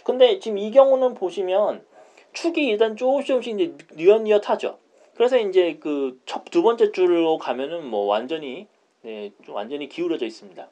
근데 0.03 0.39
지금 0.39 0.57
이 0.57 0.71
경우는 0.71 1.13
보시면 1.15 1.85
축이 2.33 2.65
일단 2.65 2.97
조금씩 2.97 3.27
조금씩 3.27 3.59
이제 3.59 3.73
뉘엿뉘엿하죠. 3.95 4.77
그래서 5.15 5.37
이제 5.39 5.77
그 5.79 6.19
첫 6.25 6.49
두 6.51 6.61
번째 6.61 6.91
줄로 6.91 7.37
가면은 7.37 7.85
뭐 7.85 8.05
완전히 8.05 8.67
네, 9.01 9.31
좀 9.45 9.55
완전히 9.55 9.87
기울어져 9.87 10.25
있습니다. 10.25 10.67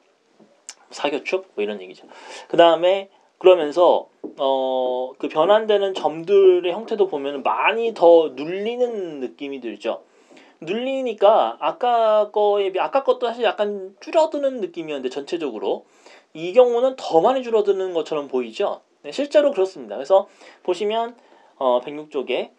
사교축 0.90 1.52
뭐 1.54 1.64
이런 1.64 1.80
얘기죠. 1.80 2.06
그 2.48 2.56
다음에 2.56 3.08
그러면서 3.38 4.08
어 4.38 4.94
그 5.18 5.28
변환되는 5.28 5.94
점들의 5.94 6.70
형태도 6.72 7.06
보면 7.06 7.42
많이 7.42 7.94
더 7.94 8.32
눌리는 8.34 9.20
느낌이 9.20 9.60
들죠. 9.60 10.02
눌리니까 10.60 11.58
아까 11.60 12.30
거에 12.30 12.72
비 12.72 12.80
아까 12.80 13.04
것도 13.04 13.26
사실 13.26 13.44
약간 13.44 13.96
줄어드는 14.00 14.60
느낌이었는데 14.60 15.10
전체적으로 15.10 15.84
이 16.32 16.52
경우는 16.52 16.96
더 16.96 17.20
많이 17.20 17.42
줄어드는 17.42 17.94
것처럼 17.94 18.28
보이죠. 18.28 18.80
네, 19.02 19.12
실제로 19.12 19.52
그렇습니다. 19.52 19.96
그래서 19.96 20.28
보시면 20.62 21.16
어, 21.56 21.80
106쪽에 21.82 22.50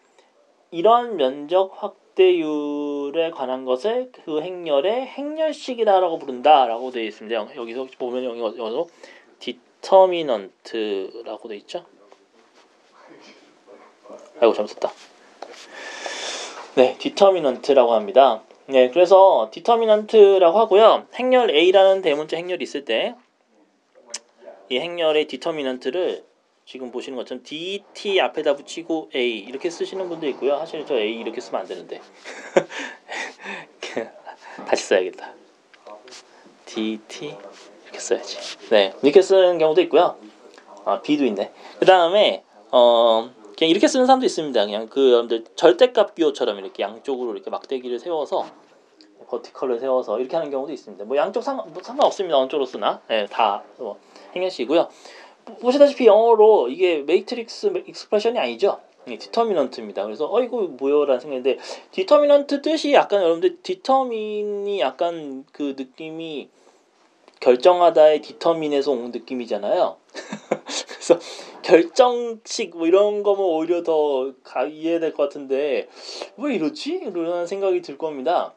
이런 0.70 1.16
면적 1.16 1.82
확대율에 1.82 3.30
관한 3.30 3.64
것을 3.64 4.10
그 4.12 4.40
행렬의 4.40 5.06
행렬식이다라고 5.06 6.18
부른다라고 6.18 6.90
되어 6.90 7.04
있습니다. 7.04 7.56
여기서 7.56 7.86
보면 7.98 8.24
여기 8.24 8.40
여기서 8.40 8.86
디터미넌트라고 9.38 11.48
되어 11.48 11.56
있죠. 11.58 11.84
아이고 14.40 14.54
잘못 14.54 14.68
썼다. 14.68 15.15
네, 16.76 16.96
determinant라고 16.98 17.94
합니다. 17.94 18.42
네, 18.66 18.90
그래서 18.90 19.48
determinant라고 19.52 20.58
하고요. 20.58 21.06
행렬 21.14 21.50
A라는 21.50 22.02
대문자 22.02 22.36
행렬이 22.36 22.62
있을 22.62 22.84
때 22.84 23.14
이 24.68 24.80
행렬의 24.80 25.28
determinant를 25.28 26.24
지금 26.64 26.90
보시는 26.90 27.16
것처럼 27.16 27.44
DT 27.44 28.20
앞에다 28.20 28.56
붙이고 28.56 29.10
A 29.14 29.38
이렇게 29.38 29.70
쓰시는 29.70 30.08
분도 30.08 30.26
있고요. 30.30 30.58
사실 30.58 30.84
저 30.86 30.98
A 30.98 31.20
이렇게 31.20 31.40
쓰면 31.40 31.60
안 31.60 31.68
되는데 31.68 32.00
다시 34.66 34.84
써야겠다. 34.86 35.32
DT 36.64 37.36
이렇게 37.84 37.98
써야지. 38.00 38.58
네, 38.70 38.92
이렇게 39.02 39.22
쓰는 39.22 39.58
경우도 39.58 39.80
있고요. 39.82 40.16
아, 40.84 41.00
B도 41.00 41.24
있네. 41.26 41.52
그 41.78 41.86
다음에 41.86 42.42
어 42.72 43.30
그냥 43.58 43.70
이렇게 43.70 43.88
쓰는 43.88 44.06
사람도 44.06 44.26
있습니다. 44.26 44.64
그냥 44.66 44.88
그 44.88 45.10
여러분들 45.12 45.44
절대값 45.56 46.14
기호처럼 46.14 46.58
이렇게 46.58 46.82
양쪽으로 46.82 47.32
이렇게 47.32 47.50
막대기를 47.50 47.98
세워서 47.98 48.46
vertical을 49.28 49.80
세워서 49.80 50.20
이렇게 50.20 50.36
하는 50.36 50.50
경우도 50.50 50.72
있습니다. 50.72 51.04
뭐 51.04 51.16
양쪽 51.16 51.42
상관 51.42 51.72
뭐 51.72 51.82
상관없습니다. 51.82 52.36
어느 52.38 52.48
쪽으로 52.48 52.66
쓰나, 52.66 53.00
네, 53.08 53.26
다 53.26 53.62
뭐 53.78 53.98
행렬식이고요. 54.34 54.88
보시다시피 55.60 56.06
영어로 56.06 56.68
이게 56.68 56.98
matrix 56.98 57.72
expression이 57.86 58.38
아니죠. 58.38 58.80
determinant입니다. 59.06 60.04
그래서 60.04 60.28
어 60.30 60.42
이거 60.42 60.62
뭐요라는 60.62 61.20
생각인데 61.20 61.58
determinant 61.92 62.60
뜻이 62.60 62.92
약간 62.92 63.22
여러분들 63.22 63.62
determine이 63.62 64.80
약간 64.80 65.44
그 65.52 65.74
느낌이 65.78 66.48
결정하다의 67.40 68.22
디터민에서 68.22 68.90
온 68.90 69.12
느낌이잖아요. 69.12 69.96
그래서 71.06 71.20
결정식 71.62 72.76
뭐 72.76 72.86
이런 72.86 73.22
거면 73.22 73.44
오히려 73.44 73.82
더 73.84 74.32
이해될 74.68 75.14
것 75.14 75.24
같은데 75.24 75.88
왜 76.36 76.54
이러지? 76.54 77.00
이런 77.06 77.46
생각이 77.46 77.80
들 77.82 77.96
겁니다. 77.96 78.54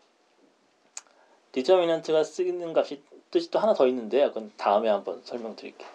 디터미넌트가 1.51 2.23
쓰는 2.23 2.75
값이 2.75 3.01
뜻이 3.31 3.51
또 3.51 3.59
하나 3.59 3.73
더 3.73 3.87
있는데 3.87 4.21
약간 4.21 4.51
다음에 4.57 4.89
한번 4.89 5.21
설명드릴게요. 5.23 5.87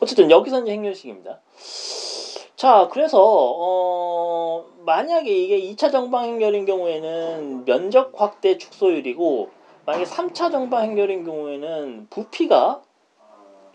어쨌든 0.00 0.30
여기서 0.30 0.62
이제 0.62 0.72
행렬식입니다. 0.72 1.40
자, 2.56 2.88
그래서 2.92 3.18
어 3.22 4.66
만약에 4.84 5.30
이게 5.30 5.60
2차 5.60 5.90
정방 5.90 6.24
행렬인 6.24 6.66
경우에는 6.66 7.64
면적 7.64 8.12
확대 8.20 8.58
축소율이고 8.58 9.50
만약에 9.86 10.04
3차 10.04 10.50
정방 10.50 10.82
행렬인 10.84 11.24
경우에는 11.24 12.08
부피가 12.10 12.82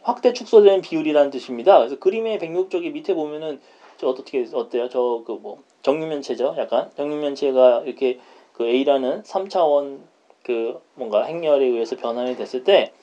확대 0.08 0.32
축소되는 0.32 0.82
비율이라는 0.82 1.32
뜻입니다. 1.32 1.78
그래서 1.80 2.00
그림의 2.00 2.39
106쪽이 2.39 2.93
밑에 2.93 3.13
보면은 3.13 3.60
저 3.98 4.08
어떻게 4.08 4.46
어때요? 4.54 4.88
저 4.89 5.24
그 5.26 5.34
뭐 5.34 5.62
정육면체죠. 5.82 6.56
약간 6.58 6.89
정육면체가 6.96 7.84
이렇게 7.86 8.20
그 8.54 8.65
A라는 8.65 9.24
3차원 9.24 10.00
그 10.43 10.80
뭔가 10.96 11.24
행렬에 11.24 11.65
의해서 11.65 11.98
변환이 11.98 12.38
됐을 12.38 12.63
때 12.63 12.93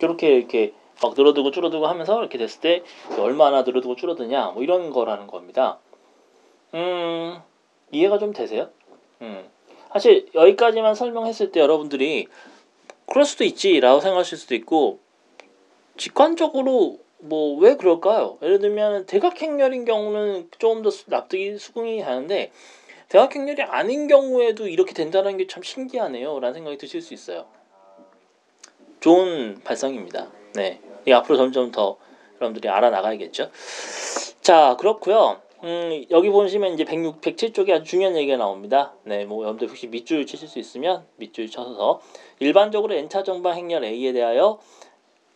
이렇게 0.00 0.36
이렇게 0.36 0.72
막 1.02 1.14
늘어들고 1.16 1.50
줄어들고 1.50 1.86
하면서 1.86 2.18
이렇게 2.20 2.36
됐을 2.36 2.60
때 2.60 2.82
얼마나 3.18 3.62
늘어들고 3.62 3.96
줄어드냐 3.96 4.48
뭐 4.50 4.62
이런 4.62 4.90
거라는 4.90 5.26
겁니다. 5.28 5.78
음 6.74 7.38
이해가 7.90 8.18
좀 8.18 8.32
되세요? 8.34 8.68
음 9.22 9.48
사실 9.92 10.28
여기까지만 10.34 10.94
설명했을 10.94 11.52
때 11.52 11.60
여러분들이 11.60 12.26
그럴 13.06 13.24
수도 13.24 13.44
있지라고 13.44 14.00
생각하실 14.00 14.36
수도 14.38 14.54
있고 14.54 14.98
직관적으로 16.00 16.98
뭐 17.18 17.58
왜 17.58 17.76
그럴까요? 17.76 18.38
예를 18.40 18.58
들면 18.58 19.04
대각행렬인 19.04 19.84
경우는 19.84 20.48
조금 20.58 20.80
더 20.80 20.88
납득이 21.06 21.58
수긍이 21.58 22.00
가는데 22.00 22.50
대각행렬이 23.10 23.60
아닌 23.62 24.08
경우에도 24.08 24.66
이렇게 24.66 24.94
된다는 24.94 25.36
게 25.36 25.46
참 25.46 25.62
신기하네요 25.62 26.40
라는 26.40 26.54
생각이 26.54 26.78
드실 26.78 27.02
수 27.02 27.12
있어요. 27.12 27.44
좋은 29.00 29.60
발상입니다. 29.62 30.28
네. 30.54 30.80
앞으로 31.12 31.36
점점 31.36 31.70
더 31.70 31.98
여러분들이 32.40 32.70
알아나가야겠죠. 32.70 33.50
자, 34.40 34.76
그렇고요. 34.80 35.42
음, 35.64 36.02
여기 36.10 36.30
보시면 36.30 36.72
이제 36.72 36.84
106, 36.84 37.20
107쪽에 37.20 37.72
아주 37.72 37.84
중요한 37.84 38.16
얘기가 38.16 38.38
나옵니다. 38.38 38.94
네, 39.04 39.26
뭐 39.26 39.42
여러분들 39.42 39.68
혹시 39.68 39.86
밑줄 39.88 40.24
치실 40.24 40.48
수 40.48 40.58
있으면 40.58 41.04
밑줄 41.16 41.50
쳐서 41.50 42.00
일반적으로 42.38 42.94
n차 42.94 43.22
정방 43.22 43.56
행렬 43.58 43.84
A에 43.84 44.12
대하여 44.14 44.58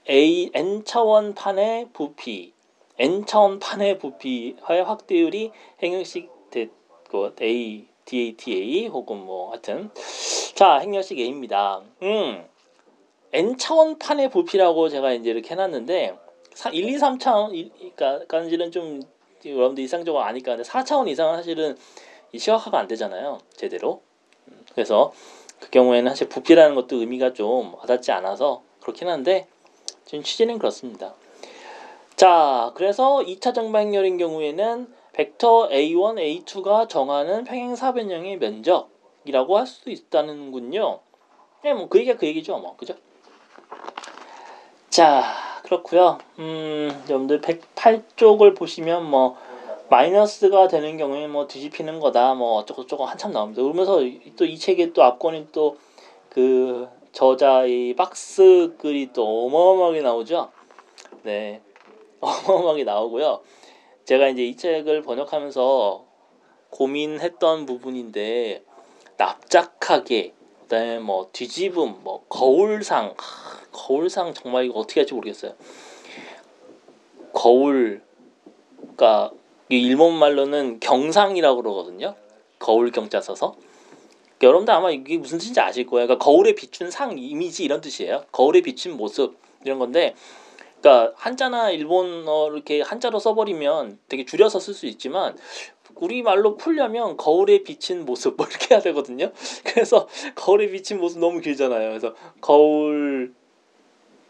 A 0.08 0.50
n 0.52 0.84
차원 0.84 1.34
판의 1.34 1.88
부피, 1.92 2.52
n 2.98 3.24
차원 3.26 3.58
판의 3.58 3.98
부피의 3.98 4.56
확대율이 4.84 5.50
행렬식 5.82 6.34
그 7.14 7.34
A 7.40 7.86
DATA 8.04 8.88
혹은 8.88 9.24
뭐 9.24 9.50
하여튼 9.50 9.90
자 10.54 10.78
행렬식 10.78 11.18
A입니다. 11.18 11.80
음. 12.02 12.44
n 13.32 13.56
차원 13.56 13.98
판의 13.98 14.30
부피라고 14.30 14.88
제가 14.88 15.12
이제 15.12 15.30
이렇게 15.30 15.50
해놨는데 15.50 16.18
1, 16.72 16.88
2, 16.88 16.96
3차원 16.96 17.70
그러니까까지는 17.74 18.70
좀 18.70 19.00
여러분들 19.44 19.82
이상적으로 19.82 20.22
아니까 20.22 20.56
근데 20.56 20.68
4차원 20.68 21.08
이상은 21.08 21.36
사실은 21.36 21.76
시각화가 22.36 22.78
안 22.78 22.86
되잖아요 22.86 23.38
제대로 23.56 24.02
음, 24.48 24.64
그래서 24.72 25.12
그 25.60 25.70
경우에는 25.70 26.10
사실 26.10 26.28
부피라는 26.28 26.74
것도 26.74 26.96
의미가 26.96 27.32
좀 27.32 27.74
와닿지 27.74 28.12
않아서 28.12 28.62
그렇긴 28.80 29.08
한데 29.08 29.48
지금 30.04 30.22
취지는 30.22 30.58
그렇습니다 30.58 31.14
자 32.16 32.72
그래서 32.74 33.18
2차 33.18 33.54
정방행렬인 33.54 34.18
경우에는 34.18 34.92
벡터 35.12 35.68
A1, 35.68 36.44
A2가 36.44 36.88
정하는 36.88 37.44
평행사변형의 37.44 38.38
면적이라고 38.38 39.58
할 39.58 39.66
수도 39.66 39.90
있다는군요 39.90 41.00
네, 41.62 41.72
뭐 41.74 41.88
그 41.88 41.98
얘기가 41.98 42.18
그 42.18 42.26
얘기죠 42.26 42.58
뭐 42.58 42.76
그죠 42.76 42.94
자 44.90 45.24
그렇고요. 45.64 46.18
음, 46.38 46.90
여러분들 47.08 47.40
108쪽을 47.40 48.54
보시면 48.56 49.08
뭐 49.10 49.36
마이너스가 49.88 50.68
되는 50.68 50.96
경우에 50.98 51.26
뭐 51.26 51.46
뒤집히는 51.46 52.00
거다 52.00 52.34
뭐 52.34 52.58
어쩌고 52.58 52.82
저쩌고 52.82 53.06
한참 53.06 53.32
나옵니다. 53.32 53.62
그러면서 53.62 54.00
또 54.36 54.44
이 54.44 54.58
책의 54.58 54.92
또 54.92 55.02
앞권이 55.02 55.48
또그 55.52 56.88
저자의 57.14 57.94
박스 57.94 58.74
글이 58.78 59.12
또 59.12 59.46
어마어마하게 59.46 60.02
나오죠. 60.02 60.50
네. 61.22 61.62
어마어마하게 62.20 62.84
나오고요. 62.84 63.40
제가 64.04 64.28
이제 64.28 64.44
이 64.44 64.56
책을 64.56 65.02
번역하면서 65.02 66.04
고민했던 66.70 67.66
부분인데 67.66 68.64
납작하게 69.16 70.34
그다음에 70.62 70.98
뭐 70.98 71.28
뒤집음 71.32 72.02
뭐 72.02 72.24
거울상 72.28 73.14
거울상 73.70 74.34
정말 74.34 74.64
이거 74.64 74.80
어떻게 74.80 75.00
할지 75.00 75.14
모르겠어요. 75.14 75.54
거울, 77.32 78.02
그러니까 78.80 79.30
일본 79.68 80.14
말로는 80.14 80.80
경상이라고 80.80 81.62
그러거든요. 81.62 82.14
거울 82.58 82.90
경자 82.90 83.20
써서. 83.20 83.56
여러분들 84.44 84.72
아마 84.72 84.90
이게 84.90 85.18
무슨 85.18 85.38
뜻인지 85.38 85.60
아실 85.60 85.86
거예요. 85.86 86.06
그러니까 86.06 86.24
거울에 86.24 86.54
비춘 86.54 86.90
상 86.90 87.18
이미지 87.18 87.64
이런 87.64 87.80
뜻이에요. 87.80 88.24
거울에 88.32 88.60
비춘 88.60 88.96
모습 88.96 89.36
이런 89.64 89.78
건데, 89.78 90.14
그러니까 90.80 91.14
한자나 91.16 91.70
일본어 91.70 92.50
이렇게 92.52 92.82
한자로 92.82 93.18
써버리면 93.18 93.98
되게 94.08 94.24
줄여서 94.24 94.60
쓸 94.60 94.74
수 94.74 94.86
있지만 94.86 95.36
우리 95.94 96.22
말로 96.22 96.56
풀려면 96.56 97.16
거울에 97.16 97.62
비친 97.62 98.04
모습 98.04 98.36
뭐 98.36 98.46
이렇게 98.46 98.74
해야 98.74 98.82
되거든요. 98.82 99.30
그래서 99.64 100.08
거울에 100.34 100.68
비친 100.68 100.98
모습 100.98 101.20
너무 101.20 101.40
길잖아요. 101.40 101.88
그래서 101.88 102.14
거울 102.40 103.32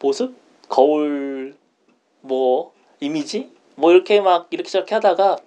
모습, 0.00 0.34
거울 0.68 1.56
뭐 2.20 2.72
이미지 3.00 3.50
뭐 3.74 3.92
이렇게 3.92 4.20
막 4.20 4.46
이렇게 4.50 4.68
저렇게 4.70 4.94
하다가 4.94 5.38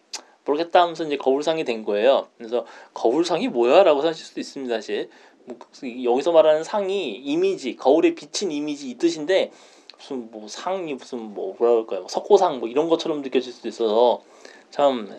모르겠다 0.48 0.82
하면서 0.82 1.04
이제 1.04 1.18
거울상이 1.18 1.64
된 1.64 1.84
거예요. 1.84 2.28
그래서 2.38 2.66
거울상이 2.94 3.50
뭐야라고 3.50 4.02
하실 4.02 4.26
수도 4.26 4.40
있습니다. 4.40 4.74
사실 4.74 5.10
뭐 5.46 5.58
여기서 6.04 6.32
말하는 6.32 6.64
상이 6.64 7.16
이미지 7.16 7.76
거울에 7.76 8.16
비친 8.16 8.52
이미지 8.52 8.90
이 8.90 8.96
뜻인데 8.96 9.52
무슨 9.98 10.32
뭐 10.32 10.48
상이 10.48 10.94
무슨 10.94 11.20
뭐 11.34 11.56
뭐라 11.58 11.74
그럴까요? 11.74 12.00
뭐 12.02 12.10
석고상 12.10 12.60
뭐 12.60 12.70
이런 12.70 12.90
것처럼 12.90 13.22
느껴질 13.22 13.52
수도 13.52 13.68
있어서 13.68 14.22
참 14.70 15.10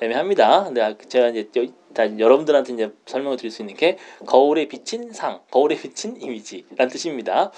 애매합니다. 0.00 0.64
근데 0.64 0.96
제가 1.08 1.28
이제 1.28 1.50
다 1.94 2.18
여러분들한테 2.18 2.74
이제 2.74 2.92
설명을 3.06 3.38
드릴 3.38 3.50
수 3.50 3.62
있는 3.62 3.74
게 3.74 3.96
거울에 4.26 4.68
비친 4.68 5.12
상, 5.12 5.40
거울에 5.50 5.76
비친 5.76 6.20
이미지라는 6.20 6.88
뜻입니다. 6.90 7.50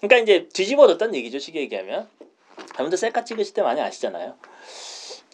그러니까 0.00 0.18
이제 0.18 0.48
뒤집어졌다는 0.52 1.14
얘기죠. 1.14 1.38
쉽게 1.38 1.60
얘기하면. 1.60 2.08
여러분들 2.74 2.98
셀카 2.98 3.24
찍으실 3.24 3.54
때 3.54 3.62
많이 3.62 3.80
아시잖아요. 3.80 4.34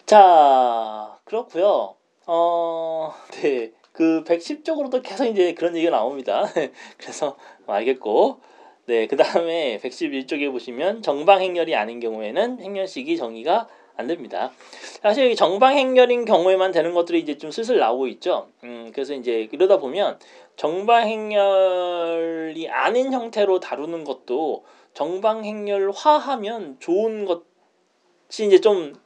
자, 0.06 1.18
그렇고요. 1.24 1.96
어, 2.26 3.14
네. 3.40 3.72
그 3.92 4.22
110쪽으로도 4.24 5.02
계속 5.02 5.24
이제 5.24 5.54
그런 5.54 5.74
얘기가 5.76 5.96
나옵니다. 5.96 6.44
그래서 6.98 7.36
알겠고. 7.66 8.40
네, 8.86 9.06
그 9.06 9.16
다음에 9.16 9.80
111쪽에 9.82 10.52
보시면 10.52 11.00
정방 11.00 11.40
행렬이 11.40 11.74
아닌 11.74 12.00
경우에는 12.00 12.60
행렬식이 12.60 13.16
정의가 13.16 13.66
안 13.96 14.06
됩니다. 14.06 14.50
사실 15.00 15.34
정방 15.36 15.78
행렬인 15.78 16.26
경우에만 16.26 16.72
되는 16.72 16.92
것들이 16.92 17.20
이제 17.20 17.38
좀 17.38 17.50
슬슬 17.50 17.78
나오고 17.78 18.08
있죠. 18.08 18.48
음, 18.62 18.90
그래서 18.92 19.14
이제 19.14 19.48
이러다 19.50 19.78
보면 19.78 20.18
정방행렬이 20.56 21.38
아닌 22.68 23.10
형태로 23.14 23.60
다루는 23.60 24.04
것도 24.04 24.66
정방행렬화하면 24.92 26.76
좋은 26.80 27.24
것이 27.24 28.44
이제 28.44 28.60
좀 28.60 29.02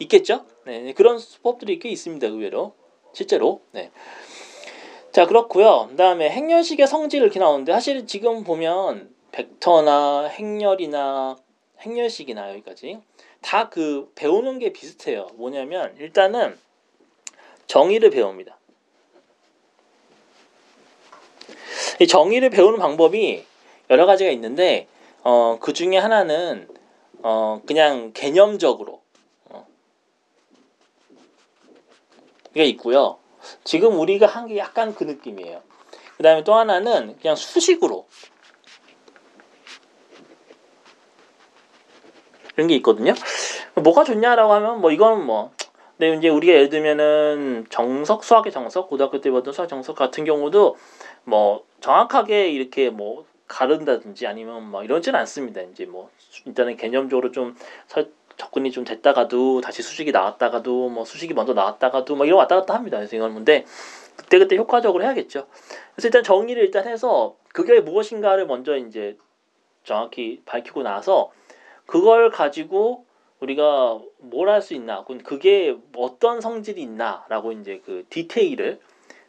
있겠죠. 0.00 0.44
네, 0.66 0.92
그런 0.94 1.18
수법들이 1.18 1.78
꽤 1.78 1.88
있습니다. 1.90 2.26
의외로 2.26 2.74
실제로. 3.12 3.60
네. 3.72 3.90
자 5.12 5.26
그렇고요. 5.26 5.88
그다음에 5.90 6.30
행렬식의 6.30 6.86
성질 6.86 7.22
이렇게 7.22 7.38
나오는데 7.40 7.72
사실 7.72 8.06
지금 8.06 8.44
보면 8.44 9.12
벡터나 9.32 10.26
행렬이나 10.26 11.36
행렬식이나 11.80 12.50
여기까지 12.50 13.00
다 13.40 13.70
그 13.70 14.10
배우는 14.14 14.58
게 14.58 14.72
비슷해요. 14.72 15.28
뭐냐면 15.34 15.96
일단은 15.98 16.58
정의를 17.66 18.10
배웁니다. 18.10 18.58
이 22.00 22.06
정의를 22.06 22.50
배우는 22.50 22.78
방법이 22.78 23.44
여러 23.90 24.06
가지가 24.06 24.30
있는데 24.32 24.88
어, 25.22 25.58
그 25.60 25.72
중에 25.72 25.96
하나는 25.98 26.68
어, 27.22 27.60
그냥 27.66 28.12
개념적으로 28.12 29.02
어, 29.46 29.66
게 32.54 32.64
있고요. 32.66 33.18
지금 33.64 33.98
우리가 33.98 34.26
한 34.26 34.46
게 34.46 34.58
약간 34.58 34.94
그 34.94 35.04
느낌이에요. 35.04 35.62
그 36.16 36.22
다음에 36.22 36.44
또 36.44 36.54
하나는 36.54 37.16
그냥 37.20 37.36
수식으로 37.36 38.06
이런 42.56 42.68
게 42.68 42.74
있거든요. 42.76 43.14
뭐가 43.74 44.04
좋냐라고 44.04 44.52
하면 44.54 44.80
뭐 44.80 44.90
이거는 44.90 45.24
뭐 45.24 45.52
근데 45.96 46.16
이제 46.16 46.28
우리가 46.28 46.52
예를 46.52 46.68
들면은 46.70 47.66
정석 47.70 48.24
수학의 48.24 48.52
정석 48.52 48.88
고등학교 48.88 49.20
때 49.20 49.30
봤던 49.30 49.52
수학 49.52 49.68
정석 49.68 49.96
같은 49.96 50.24
경우도 50.24 50.76
뭐 51.24 51.64
정확하게 51.80 52.50
이렇게 52.50 52.90
뭐 52.90 53.26
가른다든지 53.46 54.26
아니면 54.26 54.70
뭐 54.70 54.82
이러지는 54.82 55.18
않습니다. 55.20 55.60
이제 55.62 55.84
뭐 55.86 56.10
일단은 56.46 56.76
개념적으로 56.76 57.32
좀 57.32 57.56
설, 57.86 58.10
접근이 58.40 58.70
좀 58.70 58.84
됐다가도 58.84 59.60
다시 59.60 59.82
수식이 59.82 60.12
나왔다가도 60.12 60.88
뭐 60.88 61.04
수식이 61.04 61.34
먼저 61.34 61.52
나왔다가도 61.52 62.16
뭐 62.16 62.24
이런 62.24 62.38
왔다 62.38 62.56
갔다 62.56 62.74
합니다. 62.74 62.96
그래서 62.96 63.14
이건 63.14 63.34
근데 63.34 63.66
그때 64.16 64.38
그때 64.38 64.56
효과적으로 64.56 65.04
해야겠죠. 65.04 65.46
그래서 65.94 66.08
일단 66.08 66.22
정의를 66.22 66.62
일단 66.62 66.88
해서 66.88 67.36
그게 67.52 67.80
무엇인가를 67.80 68.46
먼저 68.46 68.76
이제 68.78 69.18
정확히 69.84 70.40
밝히고 70.46 70.82
나서 70.82 71.30
그걸 71.84 72.30
가지고 72.30 73.04
우리가 73.40 74.00
뭘 74.18 74.48
할 74.48 74.62
수 74.62 74.74
있나, 74.74 75.04
그게 75.24 75.76
어떤 75.96 76.40
성질이 76.40 76.80
있나라고 76.80 77.52
이제 77.52 77.82
그 77.84 78.04
디테일을 78.08 78.80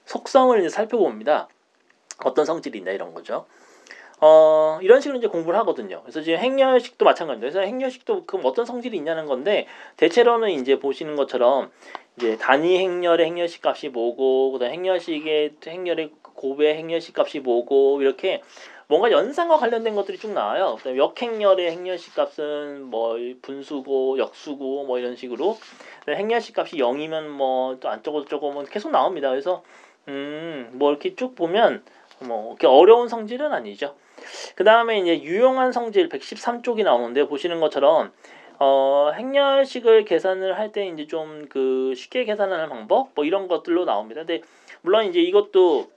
속성을 0.06 0.58
이제 0.60 0.70
살펴봅니다. 0.70 1.48
어떤 2.24 2.46
성질이 2.46 2.78
있나 2.80 2.92
이런 2.92 3.14
거죠. 3.14 3.46
어, 4.24 4.78
이런 4.84 5.02
식으로 5.02 5.18
이제 5.18 5.28
공부를 5.28 5.58
하거든요. 5.62 6.02
그래서 6.04 6.22
지금 6.22 6.38
행렬식도 6.38 7.04
마찬가지입니다. 7.04 7.52
그래서 7.52 7.68
행렬식도 7.68 8.26
그럼 8.28 8.46
어떤 8.46 8.66
성질이 8.66 8.96
있냐는 8.96 9.26
건데, 9.26 9.66
대체로는 9.98 10.52
이제 10.52 10.78
보시는 10.80 11.16
것처럼, 11.16 11.72
이제 12.18 12.38
단위 12.38 12.78
행렬의 12.78 13.26
행렬식 13.26 13.66
값이 13.66 13.90
뭐고, 13.90 14.52
그 14.52 14.60
다음 14.60 14.72
행렬식의, 14.74 15.54
행렬의 15.66 16.12
고배 16.36 16.76
행렬식 16.76 17.18
값이 17.18 17.40
뭐고, 17.40 18.00
이렇게 18.04 18.44
뭔가 18.88 19.10
연산과 19.12 19.58
관련된 19.58 19.96
것들이 19.96 20.20
쭉 20.20 20.34
나와요. 20.34 20.76
그다음에 20.78 21.00
역행렬의 21.00 21.72
행렬식 21.72 22.14
값은 22.14 22.84
뭐 22.84 23.18
분수고, 23.42 24.20
역수고, 24.20 24.84
뭐 24.86 25.00
이런 25.00 25.16
식으로. 25.16 25.58
행렬식 26.08 26.60
값이 26.60 26.78
0이면 26.78 27.28
뭐 27.30 27.78
또 27.80 27.90
안쪽으로 27.90 28.26
조금은 28.26 28.66
계속 28.66 28.92
나옵니다. 28.92 29.30
그래서, 29.30 29.64
음, 30.10 30.70
뭐 30.74 30.92
이렇게 30.92 31.16
쭉 31.16 31.34
보면, 31.36 31.84
뭐 32.20 32.50
이렇게 32.50 32.68
어려운 32.68 33.08
성질은 33.08 33.52
아니죠. 33.52 33.96
그 34.56 34.64
다음에 34.64 35.00
이제 35.00 35.22
유용한 35.22 35.72
성질 35.72 36.10
113쪽이 36.10 36.84
나오는데 36.84 37.28
보시는 37.28 37.60
것처럼 37.60 38.12
어, 38.60 39.12
행렬식을 39.16 40.06
계산을 40.06 40.58
할 40.58 40.72
때 40.72 40.88
이제 40.88 41.08
좀 41.08 41.48
그 41.50 41.94
쉽게 41.96 42.24
계산하는 42.26 42.70
방법 42.70 43.10
뭐 43.16 43.26
이런 43.26 43.48
것들로 43.48 43.86
나옵니다. 43.86 44.22
근데 44.22 44.42
물론 44.82 45.06
이제 45.06 45.20
이것도 45.20 45.90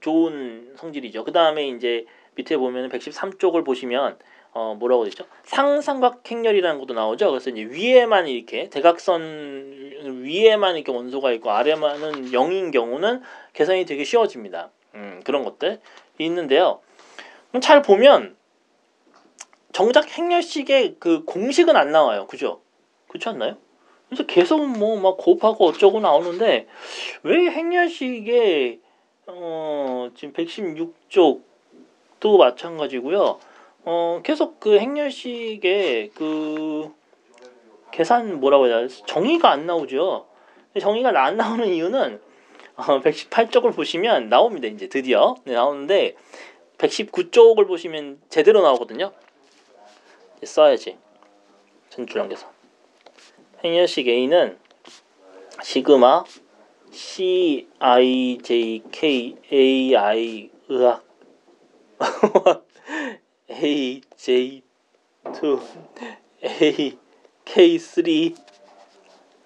좋은 0.00 0.72
성질이죠. 0.76 1.24
그 1.24 1.32
다음에 1.32 1.68
이제 1.68 2.04
밑에 2.34 2.56
보면 2.56 2.88
113쪽을 2.90 3.64
보시면 3.64 4.18
어 4.52 4.76
뭐라고 4.78 5.04
되죠? 5.04 5.24
상삼각 5.44 6.28
행렬이라는 6.30 6.78
것도 6.80 6.94
나오죠. 6.94 7.30
그래서 7.30 7.50
이제 7.50 7.62
위에만 7.62 8.28
이렇게 8.28 8.68
대각선 8.70 10.22
위에만 10.22 10.76
이렇게 10.76 10.92
원소가 10.92 11.32
있고 11.32 11.50
아래만은 11.50 12.30
0인 12.32 12.72
경우는 12.72 13.22
계산이 13.52 13.84
되게 13.86 14.04
쉬워집니다. 14.04 14.70
음, 14.94 15.20
그런 15.24 15.44
것들 15.44 15.80
있는데요. 16.18 16.80
잘 17.60 17.82
보면 17.82 18.36
정작 19.72 20.08
행렬식의 20.10 20.96
그 20.98 21.24
공식은 21.24 21.76
안 21.76 21.92
나와요. 21.92 22.26
그죠? 22.26 22.60
그렇지 23.08 23.28
않나요? 23.28 23.56
그래서 24.08 24.26
계속 24.26 24.66
뭐 24.66 24.98
막 25.00 25.16
곱하고 25.18 25.66
어쩌고 25.66 26.00
나오는데 26.00 26.66
왜 27.22 27.50
행렬식의 27.50 28.80
어 29.28 30.10
지금 30.14 30.32
116쪽도 30.32 32.38
마찬가지고요. 32.38 33.38
어 33.84 34.20
계속 34.24 34.60
그 34.60 34.78
행렬식의 34.78 36.10
그 36.14 36.92
계산 37.90 38.40
뭐라고 38.40 38.66
해야 38.66 38.78
되나 38.78 38.88
정의가 39.06 39.50
안 39.50 39.66
나오죠. 39.66 40.26
정의가 40.78 41.24
안 41.24 41.36
나오는 41.36 41.66
이유는 41.66 42.20
어 42.76 43.00
118쪽을 43.00 43.74
보시면 43.74 44.28
나옵니다. 44.28 44.68
이제 44.68 44.88
드디어 44.88 45.34
네, 45.44 45.54
나오는데 45.54 46.14
119쪽을 46.78 47.66
보시면 47.66 48.20
제대로 48.28 48.62
나오거든요. 48.62 49.12
써야지. 50.42 50.96
전주량계산. 51.90 52.48
행렬식 53.64 54.06
A는 54.06 54.58
시그마 55.62 56.24
C 56.92 57.68
I 57.80 58.38
J 58.40 58.82
K 58.92 59.36
A 59.52 59.96
I 59.96 60.50
의학 60.68 61.04
A 63.50 64.00
J 64.16 64.62
2 65.24 65.60
A 66.44 66.98
K 67.44 67.78
3 67.78 68.04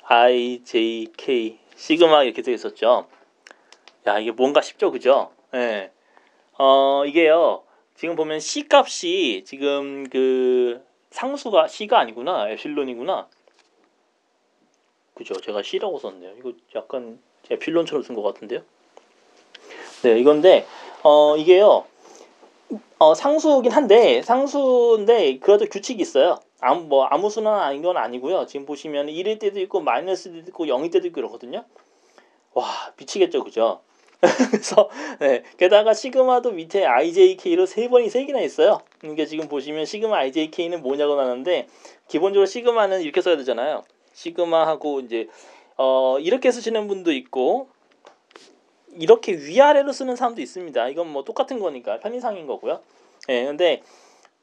I 0.05 0.63
J 0.63 1.07
K 1.17 1.59
시그마 1.77 2.25
이렇게 2.25 2.43
되어 2.43 2.55
있었죠. 2.55 3.09
야 4.07 4.19
이게 4.19 4.31
뭔가 4.33 4.61
쉽죠, 4.61 4.91
그죠? 4.91 5.33
예. 5.55 5.59
네. 5.59 5.93
어 6.65 7.05
이게요. 7.05 7.65
지금 7.97 8.15
보면 8.15 8.39
C 8.39 8.69
값이 8.71 9.43
지금 9.45 10.09
그 10.09 10.81
상수가 11.11 11.67
C가 11.67 11.99
아니구나. 11.99 12.49
에필론이구나. 12.51 13.27
그죠? 15.15 15.35
제가 15.35 15.65
C라고 15.65 15.99
썼네요. 15.99 16.35
이거 16.39 16.53
약간 16.77 17.21
에필론처럼 17.51 18.05
쓴 18.05 18.15
것 18.15 18.23
같은데요. 18.23 18.63
네, 20.05 20.21
이건데 20.21 20.65
어 21.03 21.37
이게요. 21.37 21.85
어 23.01 23.15
상수긴 23.15 23.73
한데 23.73 24.23
상수인데 24.23 25.41
그래도 25.41 25.67
규칙이 25.67 26.01
있어요. 26.01 26.39
아무 26.61 26.83
뭐 26.83 27.07
아무 27.07 27.29
수나 27.29 27.65
아닌 27.65 27.83
건 27.83 27.97
아니고요. 27.97 28.47
지금 28.47 28.67
보시면 28.67 29.09
1일 29.09 29.41
때도 29.41 29.59
있고 29.63 29.81
마이너스 29.81 30.31
때도 30.33 30.51
있고 30.51 30.67
0일 30.67 30.93
때도 30.93 31.09
있고 31.09 31.19
이러거든요. 31.19 31.65
와 32.55 32.65
미치겠죠, 32.99 33.43
그죠? 33.43 33.81
그래서 34.51 34.89
네, 35.19 35.43
게다가 35.57 35.95
시그마도 35.95 36.53
밑에 36.53 36.85
IJK로 36.85 37.67
세 37.67 37.89
번이 37.89 38.09
세 38.09 38.25
개나 38.25 38.41
있어요. 38.41 38.81
그러니까 39.01 39.25
지금 39.25 39.49
보시면 39.49 39.85
시그마 39.85 40.17
IJK는 40.17 40.83
뭐냐고 40.83 41.17
나는데 41.17 41.67
기본적으로 42.07 42.47
시그마는 42.47 43.03
이렇게 43.03 43.21
써야 43.21 43.37
되잖아요. 43.37 43.83
시그마하고 44.13 45.01
이제 45.01 45.29
어 45.77 46.19
이렇게 46.21 46.53
쓰시는 46.53 46.87
분도 46.87 47.13
있고 47.13 47.69
이렇게 48.95 49.33
위아래로 49.33 49.93
쓰는 49.93 50.15
사람도 50.15 50.41
있습니다. 50.41 50.89
이건 50.91 51.09
뭐 51.09 51.25
똑같은 51.25 51.59
거니까 51.59 51.99
편의상인 51.99 52.47
거고요. 52.47 52.81
예, 53.29 53.41
네, 53.41 53.47
근데 53.47 53.83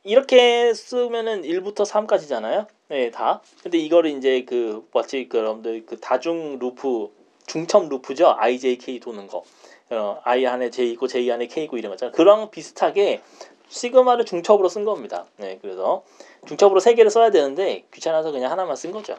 이렇게 0.04 0.74
쓰면은 0.74 1.44
1부터 1.44 1.86
3까지잖아요. 1.86 2.68
네, 2.90 3.12
다. 3.12 3.42
근데 3.62 3.78
이거를 3.78 4.12
이제 4.12 4.44
그 4.44 4.88
마치 4.94 5.30
그 5.30 5.38
여러분들 5.38 5.86
그 5.86 6.00
다중 6.00 6.58
루프 6.60 7.12
중첩 7.50 7.90
루프죠. 7.90 8.36
IJK 8.38 9.00
도는 9.00 9.28
거. 9.28 9.44
어, 9.90 10.22
I 10.24 10.46
안에 10.46 10.70
J 10.70 10.92
있고 10.92 11.08
J 11.08 11.30
안에 11.32 11.48
K 11.48 11.64
있고 11.64 11.78
이런 11.78 11.92
거잖아요. 11.92 12.14
그런 12.14 12.52
비슷하게 12.52 13.22
시그마를 13.68 14.26
중첩으로 14.26 14.70
쓴 14.70 14.86
겁니다. 14.86 15.26
네, 15.38 15.58
그래서 15.62 16.04
중첩으로 16.48 16.80
세 16.80 16.94
개를 16.94 17.10
써야 17.10 17.32
되는데 17.32 17.86
귀찮아서 17.92 18.32
그냥 18.32 18.52
하나만 18.52 18.76
쓴 18.76 18.92
거죠. 18.92 19.18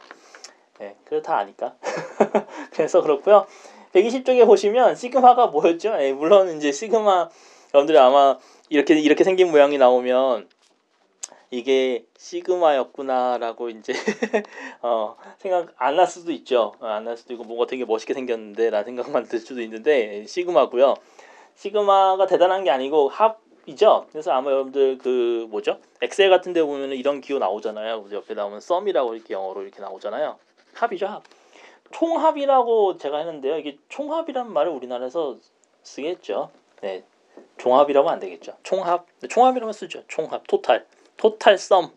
네, 0.79 0.95
그래 1.05 1.21
다 1.23 1.39
아니까. 1.39 1.75
그래서 2.73 3.03
그렇고요. 3.03 3.47
120쪽에 3.93 4.47
보시면 4.47 4.95
시그마가 4.95 5.49
뭐였죠? 5.49 5.97
네, 5.97 6.13
물론 6.13 6.57
이제 6.57 6.71
시그마 6.71 7.29
여러분들이 7.75 7.99
아마 7.99 8.39
이렇게 8.69 8.95
이렇게 8.95 9.25
생긴 9.25 9.51
모양이 9.51 9.77
나오면 9.77 10.49
이게 11.51 12.05
시그마였구나라고 12.17 13.71
이제 13.71 13.93
어 14.83 15.17
생각 15.39 15.75
안날 15.79 16.07
수도 16.07 16.31
있죠. 16.33 16.75
어, 16.81 16.87
안날 16.87 17.17
수도 17.17 17.33
있고 17.35 17.45
뭔가 17.45 17.67
되게 17.67 17.85
멋있게 17.85 18.15
생겼는데라는 18.15 18.85
생각만 18.85 19.25
들 19.29 19.41
수도 19.41 19.61
있는데 19.63 20.25
시그마고요. 20.27 20.95
시그마가 21.57 22.27
대단한 22.27 22.63
게 22.63 22.71
아니고 22.71 23.09
합 23.09 23.41
이죠. 23.67 24.07
그래서 24.11 24.33
아마 24.33 24.51
여러분들 24.51 24.99
그 24.99 25.47
뭐죠? 25.51 25.79
엑셀 26.01 26.31
같은 26.31 26.53
데 26.53 26.63
보면 26.63 26.93
이런 26.93 27.21
기호 27.21 27.39
나오잖아요. 27.39 28.07
옆에 28.13 28.35
나오면 28.35 28.61
썸이라고 28.61 29.15
이렇게 29.15 29.35
영어로 29.35 29.63
이렇게 29.63 29.81
나오잖아요. 29.81 30.39
합이죠, 30.75 31.07
합. 31.07 31.25
총합이라고 31.93 32.97
제가 32.97 33.19
했는데요. 33.19 33.59
이게 33.59 33.77
총합이란 33.89 34.53
말을 34.53 34.73
우리나라에서 34.73 35.37
쓰겠죠. 35.83 36.51
네. 36.81 37.05
종합이라고 37.59 38.09
안 38.09 38.19
되겠죠. 38.21 38.57
총합. 38.63 39.07
총합이라고 39.29 39.73
쓰죠. 39.73 40.05
총합, 40.09 40.45
토탈. 40.47 40.87
토탈 41.21 41.59
썸 41.59 41.91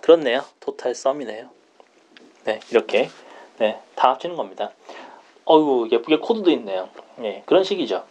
그렇네요. 0.00 0.44
토탈 0.60 0.94
썸이네요. 0.94 1.50
네, 2.44 2.60
이렇게 2.70 3.08
네, 3.58 3.80
다 3.96 4.10
합치는 4.10 4.36
겁니다. 4.36 4.70
어유 5.46 5.88
예쁘게 5.90 6.18
코드도 6.18 6.50
있네요. 6.52 6.88
네, 7.16 7.42
그런 7.46 7.64
식이죠. 7.64 8.04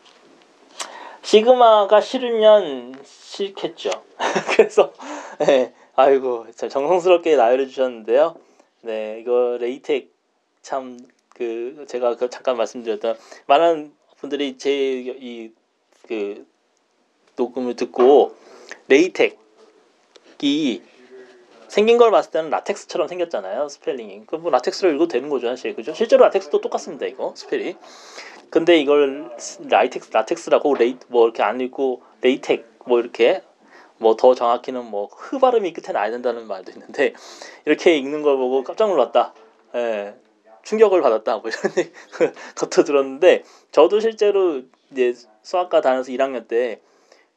시그마가 1.22 2.02
싫으면 2.02 2.96
싫겠죠. 3.06 3.92
그래서 4.58 4.92
네, 5.40 5.74
아이고 5.96 6.48
정성스럽게 6.52 7.38
나열해 7.38 7.68
주셨는데요. 7.68 8.36
네, 8.82 9.20
이거 9.22 9.58
레이텍 9.60 10.10
참 10.62 10.98
그 11.36 11.86
제가 11.88 12.16
그 12.18 12.30
잠깐 12.30 12.58
말씀드렸던 12.58 13.18
많은 13.48 13.94
분들이 14.18 14.58
제 14.58 14.70
이 14.72 15.52
그 16.08 16.46
녹음을 17.38 17.76
듣고 17.78 18.36
레이텍 18.90 19.40
이 20.44 20.82
생긴 21.70 21.98
걸 21.98 22.12
봤을 22.12 22.32
때는 22.32 22.50
라텍스처럼 22.50 23.08
생겼잖아요 23.08 23.70
스펠링이. 23.70 24.26
그뭐 24.28 24.50
라텍스로 24.52 24.92
읽어도 24.92 25.08
되는 25.08 25.30
거죠 25.30 25.48
사실. 25.48 25.74
그죠? 25.76 25.94
실제로 25.94 26.24
라텍스도 26.26 26.62
똑같습니다 26.62 27.06
이거 27.06 27.34
스펠이. 27.36 27.76
근데 28.50 28.78
이걸 28.78 29.32
라이텍스 29.70 30.12
라텍스라고 30.12 30.76
레이 30.76 30.98
뭐 31.08 31.26
이렇게 31.26 31.42
안 31.44 31.60
읽고 31.62 32.04
LaTeX 32.22 32.66
뭐 32.86 33.00
이렇게 33.00 33.42
뭐 33.98 34.16
더 34.18 34.36
정확히는 34.36 34.86
뭐 34.92 35.08
흐 35.08 35.40
발음이 35.40 35.72
끝에 35.74 35.94
나야 35.94 36.12
된다는 36.12 36.46
말도 36.48 36.72
있는데 36.74 37.14
이렇게 37.66 37.96
읽는 37.98 38.22
걸 38.22 38.38
보고 38.38 38.64
깜짝 38.64 38.90
놀랐다. 38.90 39.34
예. 39.76 40.14
충격을 40.64 41.02
받았다. 41.02 41.38
뭐 41.38 41.50
이런 41.50 42.34
것도 42.56 42.84
들었는데 42.84 43.44
저도 43.72 44.00
실제로 44.02 44.62
이제 44.92 45.14
수학과 45.42 45.82
다녀서 45.82 46.12
1학년 46.12 46.48
때 46.48 46.80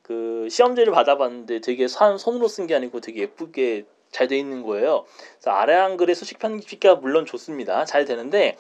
그 0.07 0.47
시험지를 0.49 0.93
받아봤는데 0.93 1.61
되게 1.63 1.89
산 1.89 2.17
손으로 2.17 2.47
쓴 2.47 2.69
게 2.69 2.77
아니고 2.77 3.01
되게 3.01 3.23
예쁘게 3.23 3.87
잘 4.13 4.29
돼 4.29 4.39
있는 4.39 4.63
거예요. 4.63 5.05
그래서 5.35 5.51
아래 5.51 5.75
한글의 5.75 6.15
수식 6.15 6.39
편집기가 6.39 6.95
물론 6.97 7.27
좋습니다. 7.27 7.85
잘 7.85 8.05
되는데 8.05 8.57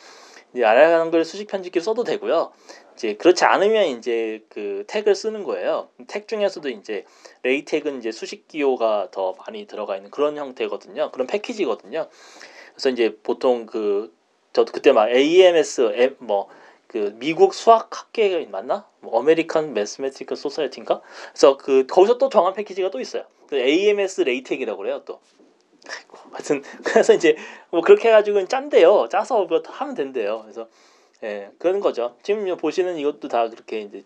이제 0.52 0.64
아래 0.64 0.82
한글 0.82 1.24
수식 1.24 1.46
편집기를 1.46 1.84
써도 1.84 2.02
되고요. 2.02 2.50
이제 2.94 3.14
그렇지 3.14 3.44
않으면 3.44 3.86
이제 3.86 4.42
그 4.48 4.84
택을 4.88 5.14
쓰는 5.14 5.44
거예요. 5.44 5.88
택 6.08 6.26
중에서도 6.26 6.68
이제 6.68 7.04
레이텍은 7.44 7.98
이제 7.98 8.10
수식 8.10 8.48
기호가 8.48 9.08
더 9.12 9.34
많이 9.46 9.68
들어가 9.68 9.96
있는 9.96 10.10
그런 10.10 10.36
형태거든요. 10.36 11.12
그런 11.12 11.28
패키지거든요. 11.28 12.08
그래서 12.74 12.90
이제 12.90 13.16
보통 13.22 13.66
그 13.66 14.12
저도 14.52 14.72
그때 14.72 14.90
막 14.90 15.08
AMS 15.10 16.16
뭐 16.18 16.48
그 16.86 17.14
미국 17.18 17.54
수학학계 17.54 18.46
맞나? 18.50 18.86
뭐 19.00 19.18
American 19.18 19.74
Mathematical 19.74 20.36
Society인가? 20.36 21.00
그래서 21.32 21.56
그 21.56 21.86
거기서 21.86 22.18
또 22.18 22.28
정한 22.28 22.54
패키지가 22.54 22.90
또 22.90 23.00
있어요. 23.00 23.24
그 23.48 23.56
AMS 23.56 24.22
LaTeX이라고 24.22 24.78
그래요 24.78 25.02
또. 25.04 25.20
하여튼 26.32 26.62
그래서 26.84 27.14
이제 27.14 27.36
뭐 27.70 27.80
그렇게 27.80 28.08
해가지고 28.08 28.46
짠대요. 28.46 29.08
짜서 29.10 29.44
뭐 29.44 29.62
하면 29.64 29.94
된대요. 29.94 30.42
그래서 30.42 30.68
예 31.22 31.50
그런 31.58 31.80
거죠. 31.80 32.16
지금 32.22 32.56
보시는 32.56 32.98
이것도 32.98 33.28
다 33.28 33.48
그렇게 33.48 33.80
이제 33.80 34.04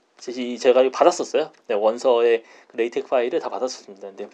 제가 0.58 0.88
받았었어요. 0.90 1.50
네, 1.66 1.74
원서의 1.74 2.44
그 2.68 2.76
LaTeX 2.76 3.08
파일을 3.08 3.40
다 3.40 3.48
받았었습니다. 3.48 4.08
근데 4.08 4.28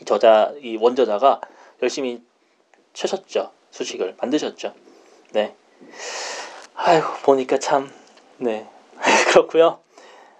이 0.00 0.04
저자 0.04 0.52
이 0.60 0.76
원저자가 0.76 1.40
열심히 1.82 2.22
쳐셨죠. 2.92 3.52
수식을 3.70 4.16
만드셨죠. 4.20 4.74
네. 5.32 5.54
아이고 6.74 7.06
보니까 7.24 7.58
참 7.58 7.90
네. 8.38 8.68
그렇고요. 9.30 9.80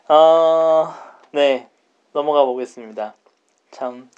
어, 0.09 0.95
네. 1.31 1.69
넘어가 2.13 2.45
보겠습니다. 2.45 3.15
참 3.71 4.11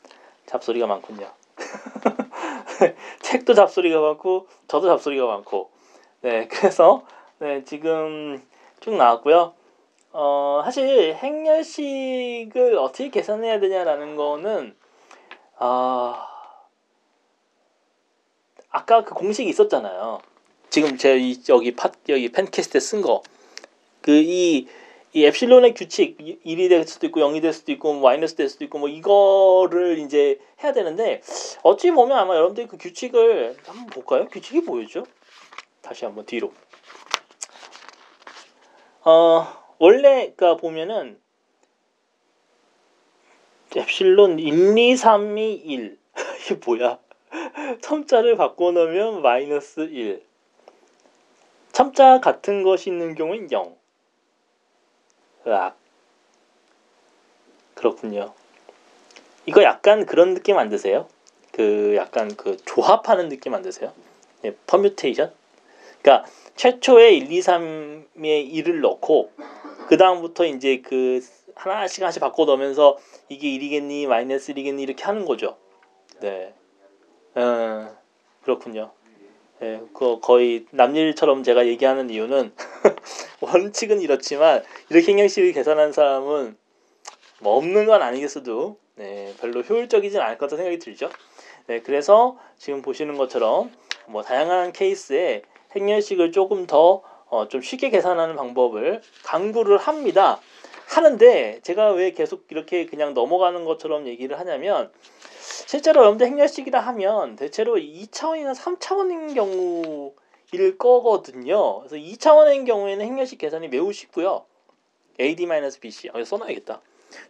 잡소리가 0.47 0.87
많군요. 0.87 1.31
책도 3.23 3.55
잡소리가 3.55 4.01
많고 4.01 4.49
저도 4.69 4.89
잡소리가 4.89 5.27
많고 5.27 5.71
네 6.23 6.49
그래서 6.49 7.05
네 7.39 7.65
지금 7.65 8.43
쭉 8.81 8.97
나왔고요. 8.97 9.55
어 10.13 10.63
사실 10.65 11.15
행렬식을 11.15 12.77
어떻게 12.79 13.11
계산해야 13.11 13.61
되냐라는 13.61 14.17
거는 14.17 14.77
아 15.59 16.29
아까 18.71 19.05
그 19.05 19.15
공식이 19.15 19.49
있었잖아요. 19.49 20.21
지금 20.75 20.99
제 20.99 21.21
여기 21.51 21.77
팟 21.77 21.93
여기 22.09 22.33
펜캐스트에 22.33 22.81
쓴 22.81 23.01
거. 23.01 23.23
그 24.03 24.11
이 24.11 24.67
이 25.17 25.23
엡실론의 25.23 25.75
규칙 25.75 26.19
1이 26.19 26.69
될 26.69 26.85
수도 26.89 27.07
있고 27.07 27.21
0이 27.21 27.41
될 27.41 27.53
수도 27.53 27.71
있고 27.71 27.93
뭐 27.93 28.11
마이너스 28.11 28.35
될 28.35 28.49
수도 28.49 28.65
있고 28.65 28.81
뭐 28.81 28.89
이거를 28.89 30.01
이제 30.01 30.41
해야 30.61 30.73
되는데 30.73 31.23
어찌 31.63 31.93
보면 31.93 32.19
아마 32.19 32.35
여러분들이 32.35 32.67
그 32.67 32.77
규칙을 32.77 33.57
한번 33.65 33.87
볼까요? 33.87 34.27
규칙이 34.27 34.63
뭐였죠? 34.63 35.05
다시 35.83 36.05
한번 36.05 36.27
뒤로. 36.27 36.53
어 39.03 39.47
원래가 39.79 40.57
보면은 40.57 41.21
엡실론 43.71 44.41
1, 44.41 44.77
2, 44.77 44.97
3, 44.97 45.39
2, 45.39 45.55
1 45.55 45.99
이게 46.43 46.61
뭐야? 46.67 46.99
첨자를 47.83 48.37
바꿔놓으면 48.37 49.23
마이너스 49.23 49.79
1 49.79 50.34
첨자 51.75 52.21
같은 52.21 52.63
것이 52.63 52.89
있는 52.89 53.17
경우는 53.17 53.51
0 53.51 53.77
으악 55.45 55.77
그렇군요 57.75 58.33
이거 59.45 59.63
약간 59.65 60.07
그런 60.07 60.35
느낌 60.35 60.57
안 60.57 60.69
드세요? 60.69 61.09
그 61.51 61.95
약간 61.97 62.35
그 62.37 62.57
조합하는 62.65 63.29
느낌 63.29 63.55
안 63.55 63.63
드세요? 63.63 63.93
예, 64.45 64.55
퍼뮤테이션? 64.69 65.33
그러니까 66.01 66.31
최초에 66.55 67.11
1, 67.11 67.33
2, 67.33 67.41
3에 67.41 68.07
1을 68.17 68.81
넣고 68.81 69.33
그 69.89 69.97
다음부터 69.97 70.47
이제 70.47 70.81
그 70.81 71.21
하나씩 71.57 72.03
하나씩 72.03 72.21
바꿔 72.21 72.45
넣으면서 72.45 72.99
이게 73.29 73.49
1이겠니 73.49 74.07
마이너스 74.07 74.55
1이겠니 74.55 74.81
이렇게 74.81 75.03
하는 75.03 75.25
거죠. 75.25 75.57
네. 76.21 76.55
음, 77.37 77.91
그렇군요. 78.45 78.93
예, 79.65 79.81
그 79.95 80.21
거의 80.21 80.67
남일처럼 80.73 81.43
제가 81.43 81.67
얘기하는 81.67 82.11
이유는 82.11 82.53
원칙은 83.41 84.03
이렇지만 84.03 84.63
이렇게 84.91 85.13
행정식을 85.13 85.53
계산한 85.53 85.93
사람은 85.93 86.55
뭐 87.41 87.57
없는 87.57 87.87
건 87.87 88.03
아니겠어도 88.03 88.77
네, 88.97 89.33
별로 89.41 89.63
효율적이진 89.63 90.21
않을 90.21 90.37
것 90.37 90.47
같다는 90.47 90.65
생각이 90.65 90.79
들죠. 90.85 91.09
네, 91.67 91.81
그래서 91.81 92.37
지금 92.59 92.83
보시는 92.83 93.17
것처럼 93.17 93.73
뭐 94.07 94.23
다양한 94.23 94.73
케이스에 94.73 95.43
행렬식을 95.75 96.31
조금 96.33 96.67
더좀 96.67 97.09
어, 97.31 97.49
쉽게 97.63 97.89
계산하는 97.89 98.37
방법을 98.37 99.01
강구를 99.25 99.79
합니다. 99.79 100.41
하는데 100.89 101.61
제가 101.63 101.93
왜 101.93 102.13
계속 102.13 102.45
이렇게 102.51 102.85
그냥 102.85 103.15
넘어가는 103.15 103.65
것처럼 103.65 104.07
얘기를 104.07 104.39
하냐면 104.39 104.93
실제로 105.67 106.01
여러분들 106.03 106.27
행렬식이라 106.27 106.79
하면 106.81 107.37
대체로 107.37 107.77
2차원이나 107.77 108.55
3차원인 108.55 109.35
경우일 109.35 110.79
거거든요. 110.79 111.81
그래서 111.81 111.97
2차원인 111.97 112.67
경우에는 112.67 113.05
행렬식 113.05 113.39
계산이 113.39 113.69
매우 113.69 113.93
쉽고요. 113.93 114.45
AD-BC. 115.19 116.11
아, 116.13 116.23
써놔야겠다. 116.23 116.81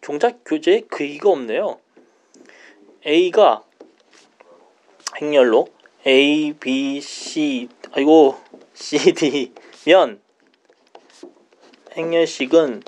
종작 0.00 0.40
교재에 0.44 0.80
그이가 0.82 1.30
없네요. 1.30 1.78
A가 3.06 3.62
행렬로 5.20 5.68
A, 6.06 6.54
B, 6.54 7.00
C, 7.00 7.68
아이고, 7.92 8.36
C, 8.72 9.14
D면 9.14 10.20
행렬식은 11.92 12.82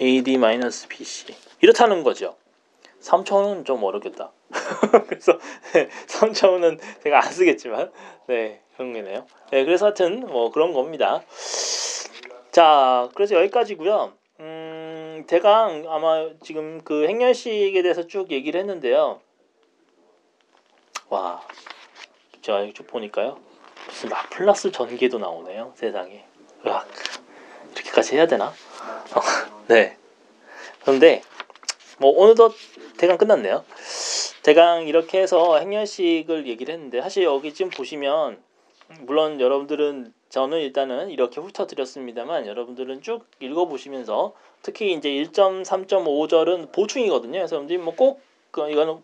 AD-BC. 0.00 1.34
이렇다는 1.62 2.02
거죠. 2.02 2.36
3차원은 3.00 3.64
좀 3.64 3.82
어렵겠다. 3.82 4.32
그래서 5.08 5.38
네, 5.72 5.88
3차원은 6.06 6.78
제가 7.02 7.18
안 7.18 7.32
쓰겠지만 7.32 7.92
네 8.26 8.60
그런 8.76 8.92
게네요. 8.92 9.26
네 9.50 9.64
그래서 9.64 9.86
하여튼 9.86 10.20
뭐 10.26 10.50
그런 10.50 10.72
겁니다. 10.72 11.22
자 12.50 13.08
그래서 13.14 13.36
여기까지고요. 13.36 14.12
음 14.40 15.24
대강 15.26 15.84
아마 15.88 16.28
지금 16.42 16.80
그 16.82 17.06
행렬식에 17.06 17.82
대해서 17.82 18.06
쭉 18.06 18.30
얘기를 18.30 18.58
했는데요. 18.60 19.20
와 21.08 21.42
제가 22.42 22.66
쭉 22.74 22.86
보니까요 22.86 23.38
무슨 23.86 24.08
라플라스 24.08 24.72
전개도 24.72 25.18
나오네요 25.18 25.72
세상에. 25.76 26.24
으악 26.66 26.88
이렇게까지 27.74 28.16
해야 28.16 28.26
되나? 28.26 28.52
네. 29.68 29.96
그런데 30.82 31.22
뭐 31.98 32.22
어느덧 32.22 32.54
대강 32.96 33.18
끝났네요. 33.18 33.64
대강 34.42 34.88
이렇게 34.88 35.20
해서 35.20 35.58
행렬식을 35.58 36.46
얘기를 36.46 36.72
했는데 36.72 37.00
사실 37.00 37.24
여기 37.24 37.52
지금 37.52 37.70
보시면 37.70 38.38
물론 39.00 39.40
여러분들은 39.40 40.12
저는 40.30 40.58
일단은 40.60 41.10
이렇게 41.10 41.40
훑어드렸습니다만 41.40 42.46
여러분들은 42.46 43.02
쭉 43.02 43.24
읽어보시면서 43.40 44.32
특히 44.62 44.92
이제 44.92 45.08
1.3.5절은 45.08 46.72
보충이거든요. 46.72 47.32
그래서 47.32 47.56
여러분들이 47.56 47.78
뭐꼭 47.78 48.20
그 48.50 48.68
이거는 48.70 49.02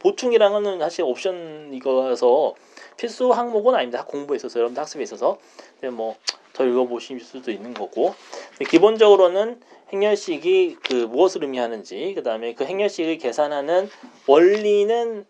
거는 0.53 0.81
사실 0.81 1.05
옵션 1.05 1.73
이거라서 1.73 2.55
필수 2.97 3.31
항목은 3.31 3.75
아닙니다. 3.75 4.05
공부에 4.05 4.37
있어서 4.37 4.59
여러분들 4.59 4.81
학습에 4.81 5.03
있어서 5.03 5.39
뭐 5.93 6.17
더 6.57 6.65
읽어보실 6.65 7.21
수도 7.21 7.51
있는 7.51 7.75
거고 7.75 8.15
기본적으로는 8.71 9.61
행렬식이 9.93 10.79
그 10.83 10.95
무엇을 10.95 11.43
의미하는지 11.45 12.13
그 12.15 12.23
다음에 12.23 12.55
그 12.55 12.65
행렬식을 12.65 13.19
계산하는 13.19 13.89
원리는 14.27 15.25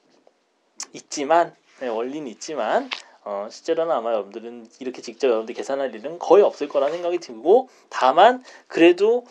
있지만 0.92 1.54
네, 1.80 1.88
원리는 1.88 2.26
있지만 2.28 2.90
어, 3.24 3.48
실제로는 3.50 3.94
아마 3.94 4.12
여러분들은 4.12 4.68
이렇게 4.80 5.02
직접 5.02 5.28
여러분들 5.28 5.54
계산할 5.54 5.94
일은 5.94 6.18
거의 6.18 6.44
없을 6.44 6.68
거라는 6.68 6.94
생각이 6.94 7.18
들고 7.18 7.68
다만 7.90 8.42
그래도 8.68 9.26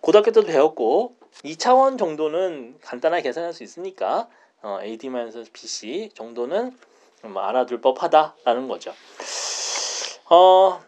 고등학교 0.00 0.32
때도 0.32 0.46
배웠고 0.46 1.14
2차원 1.44 1.98
정도는 1.98 2.78
간단하게 2.82 3.22
계산할 3.22 3.52
수 3.52 3.62
있으니까 3.62 4.28
어, 4.60 4.80
AD-BC 4.82 6.10
정도는 6.14 6.76
뭐 7.22 7.42
알아둘 7.42 7.80
법하다라는 7.80 8.68
거죠. 8.68 8.92
어, 10.30 10.80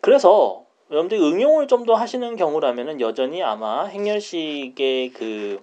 그래서 0.00 0.61
여러분들 0.92 1.18
응용을 1.18 1.68
좀 1.68 1.86
더 1.86 1.94
하시는 1.94 2.36
경우라면은 2.36 3.00
여전히 3.00 3.42
아마 3.42 3.86
행렬식의 3.86 5.12
그 5.14 5.58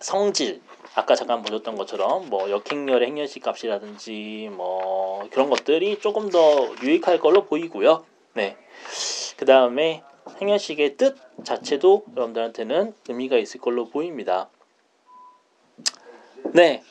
성질 0.00 0.60
아까 0.94 1.14
잠깐 1.14 1.42
보셨던 1.42 1.76
것처럼 1.76 2.28
뭐 2.28 2.50
역행렬의 2.50 3.06
행렬식 3.06 3.44
값이라든지 3.44 4.50
뭐 4.52 5.26
그런 5.30 5.48
것들이 5.48 6.00
조금 6.00 6.28
더 6.28 6.74
유익할 6.82 7.20
걸로 7.20 7.44
보이고요. 7.44 8.04
네. 8.34 8.56
그 9.36 9.46
다음에 9.46 10.02
행렬식의 10.40 10.96
뜻 10.96 11.16
자체도 11.44 12.04
여러분들한테는 12.16 12.94
의미가 13.08 13.38
있을 13.38 13.60
걸로 13.60 13.88
보입니다. 13.88 14.50
네. 16.52 16.82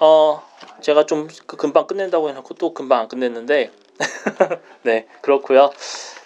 어, 0.00 0.42
제가 0.80 1.06
좀그 1.06 1.56
금방 1.56 1.86
끝낸다고 1.86 2.28
해놓고 2.30 2.54
또 2.54 2.74
금방 2.74 3.00
안 3.00 3.08
끝냈는데, 3.08 3.70
네, 4.82 5.06
그렇고요 5.20 5.70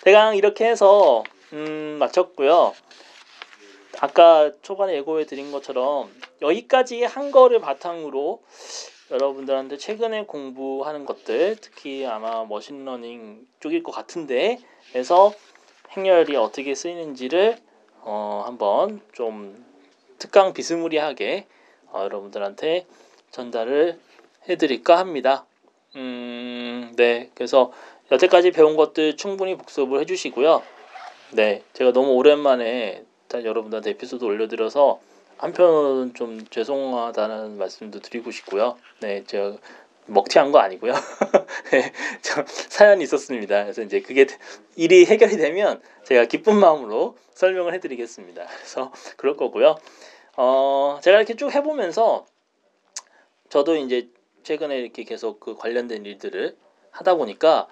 대강 0.02 0.36
이렇게 0.36 0.66
해서, 0.66 1.24
음, 1.52 1.96
마쳤고요. 1.98 2.74
아까 4.00 4.50
초반에 4.62 4.94
예고해 4.94 5.24
드린 5.24 5.50
것처럼 5.50 6.10
여기까지 6.42 7.04
한 7.04 7.30
거를 7.30 7.60
바탕으로 7.60 8.42
여러분들한테 9.10 9.78
최근에 9.78 10.24
공부하는 10.26 11.06
것들 11.06 11.56
특히 11.60 12.04
아마 12.04 12.44
machine 12.44 12.92
learning 12.92 13.46
쪽일 13.60 13.82
것 13.82 13.92
같은데 13.92 14.58
해서 14.94 15.32
행렬이 15.96 16.36
어떻게 16.36 16.74
쓰이는지를 16.74 17.58
어, 18.00 18.42
한번 18.44 19.00
좀 19.12 19.64
특강 20.18 20.52
비스무리하게 20.52 21.46
어, 21.86 22.02
여러분들한테 22.02 22.86
전달을 23.30 23.98
해드릴까 24.48 24.98
합니다. 24.98 25.46
음, 25.96 26.92
네. 26.96 27.30
그래서 27.34 27.72
여태까지 28.12 28.52
배운 28.52 28.76
것들 28.76 29.16
충분히 29.16 29.56
복습을 29.56 30.00
해주시고요. 30.00 30.62
네. 31.32 31.62
제가 31.72 31.92
너무 31.92 32.12
오랜만에 32.12 33.04
여러분들한테 33.32 33.90
에피소드 33.90 34.24
올려드려서 34.24 35.00
한편으로는 35.38 36.14
좀 36.14 36.46
죄송하다는 36.48 37.58
말씀도 37.58 38.00
드리고 38.00 38.30
싶고요. 38.30 38.76
네. 39.00 39.24
제가 39.24 39.56
먹튀한 40.06 40.52
거 40.52 40.58
아니고요. 40.60 40.92
네, 41.72 41.92
저 42.22 42.44
사연이 42.46 43.02
있었습니다. 43.02 43.64
그래서 43.64 43.82
이제 43.82 44.00
그게 44.00 44.26
일이 44.76 45.04
해결이 45.04 45.36
되면 45.36 45.82
제가 46.04 46.26
기쁜 46.26 46.56
마음으로 46.56 47.16
설명을 47.34 47.74
해드리겠습니다. 47.74 48.46
그래서 48.46 48.92
그럴 49.16 49.36
거고요. 49.36 49.76
어, 50.36 51.00
제가 51.02 51.18
이렇게 51.18 51.34
쭉 51.34 51.52
해보면서 51.52 52.24
저도 53.48 53.76
이제 53.76 54.08
최근에 54.46 54.78
이렇게 54.78 55.02
계속 55.02 55.40
그 55.40 55.56
관련된 55.56 56.06
일들을 56.06 56.56
하다 56.92 57.16
보니까 57.16 57.66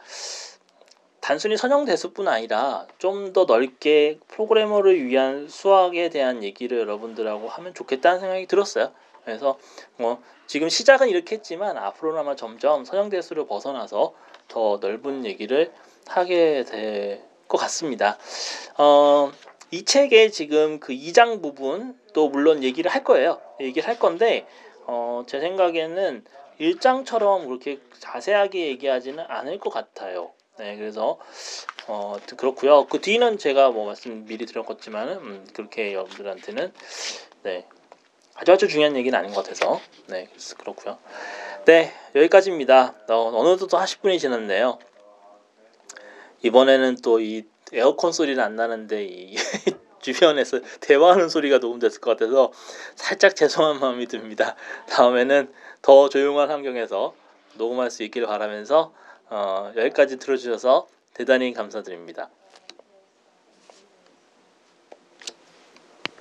단순히 1.21 1.57
선형 1.57 1.85
대수뿐 1.85 2.27
아니라 2.27 2.87
좀 2.99 3.33
더 3.33 3.45
넓게 3.45 4.19
프로그래머를 4.29 5.07
위한 5.07 5.49
수학에 5.49 6.11
대한 6.11 6.43
얘기를 6.43 6.79
여러분들하고 6.79 7.49
하면 7.49 7.75
좋겠다는 7.75 8.19
생각이 8.21 8.47
들었어요. 8.47 8.93
그래서 9.25 9.57
뭐 9.97 10.21
지금 10.47 10.69
시작은 10.69 11.09
이렇게 11.09 11.37
했지만 11.37 11.79
앞으로는 11.79 12.21
아마 12.21 12.35
점점 12.35 12.85
선형 12.85 13.09
대수를 13.09 13.47
벗어나서 13.47 14.13
더 14.49 14.79
넓은 14.83 15.25
얘기를 15.25 15.73
하게 16.09 16.65
될 16.65 17.35
것 17.47 17.59
같습니다. 17.59 18.19
어, 18.79 19.31
이 19.71 19.85
책의 19.85 20.33
지금 20.33 20.81
그 20.81 20.93
2장 20.93 21.43
부분 21.43 21.97
또 22.13 22.29
물론 22.29 22.63
얘기를 22.65 22.91
할 22.91 23.05
거예요. 23.05 23.41
얘기를 23.61 23.87
할 23.89 23.99
건데 23.99 24.47
어, 24.87 25.23
제 25.27 25.41
생각에는 25.41 26.25
1장처럼 26.61 27.47
그렇게 27.47 27.81
자세하게 27.99 28.67
얘기하지는 28.69 29.25
않을 29.27 29.59
것 29.59 29.71
같아요. 29.71 30.33
네, 30.59 30.77
그래서 30.77 31.19
어 31.89 32.17
그렇고요. 32.37 32.87
그 32.87 33.01
뒤는 33.01 33.39
제가 33.39 33.71
뭐 33.71 33.87
말씀 33.87 34.25
미리 34.25 34.47
드렸겠지만은 34.47 35.17
음, 35.17 35.47
그렇게 35.53 35.93
여러분들한테는 35.93 36.73
네 37.43 37.67
아주 38.35 38.53
아주 38.53 38.69
중요한 38.69 38.97
얘기는 38.97 39.17
아닌 39.19 39.33
것 39.33 39.43
같아서 39.43 39.81
네 40.07 40.27
그래서 40.31 40.57
그렇고요. 40.57 40.99
네 41.65 41.93
여기까지입니다. 42.15 42.95
어, 43.09 43.15
어느덧 43.35 43.67
또 43.67 43.77
40분이 43.77 44.19
지났네요. 44.19 44.79
이번에는 46.43 46.97
또 47.03 47.21
이 47.21 47.45
에어컨 47.73 48.13
소리는 48.13 48.43
안 48.43 48.57
나는데 48.57 49.05
이 49.05 49.35
주변에서 50.01 50.61
대화하는 50.81 51.29
소리가 51.29 51.59
녹음됐을 51.59 52.01
것 52.01 52.11
같아서 52.11 52.53
살짝 52.95 53.35
죄송한 53.35 53.81
마음이 53.81 54.07
듭니다. 54.07 54.55
다음에는 54.91 55.53
더 55.85 56.09
조용한 56.09 56.51
환경에서 56.51 57.15
녹음할 57.59 57.91
수 57.91 58.05
있기를 58.05 58.27
바라면서 58.27 58.95
어, 59.29 59.71
여기까지 59.77 60.17
들어주셔서 60.17 60.89
대단히 61.13 61.53
감사드립니다. 61.53 62.31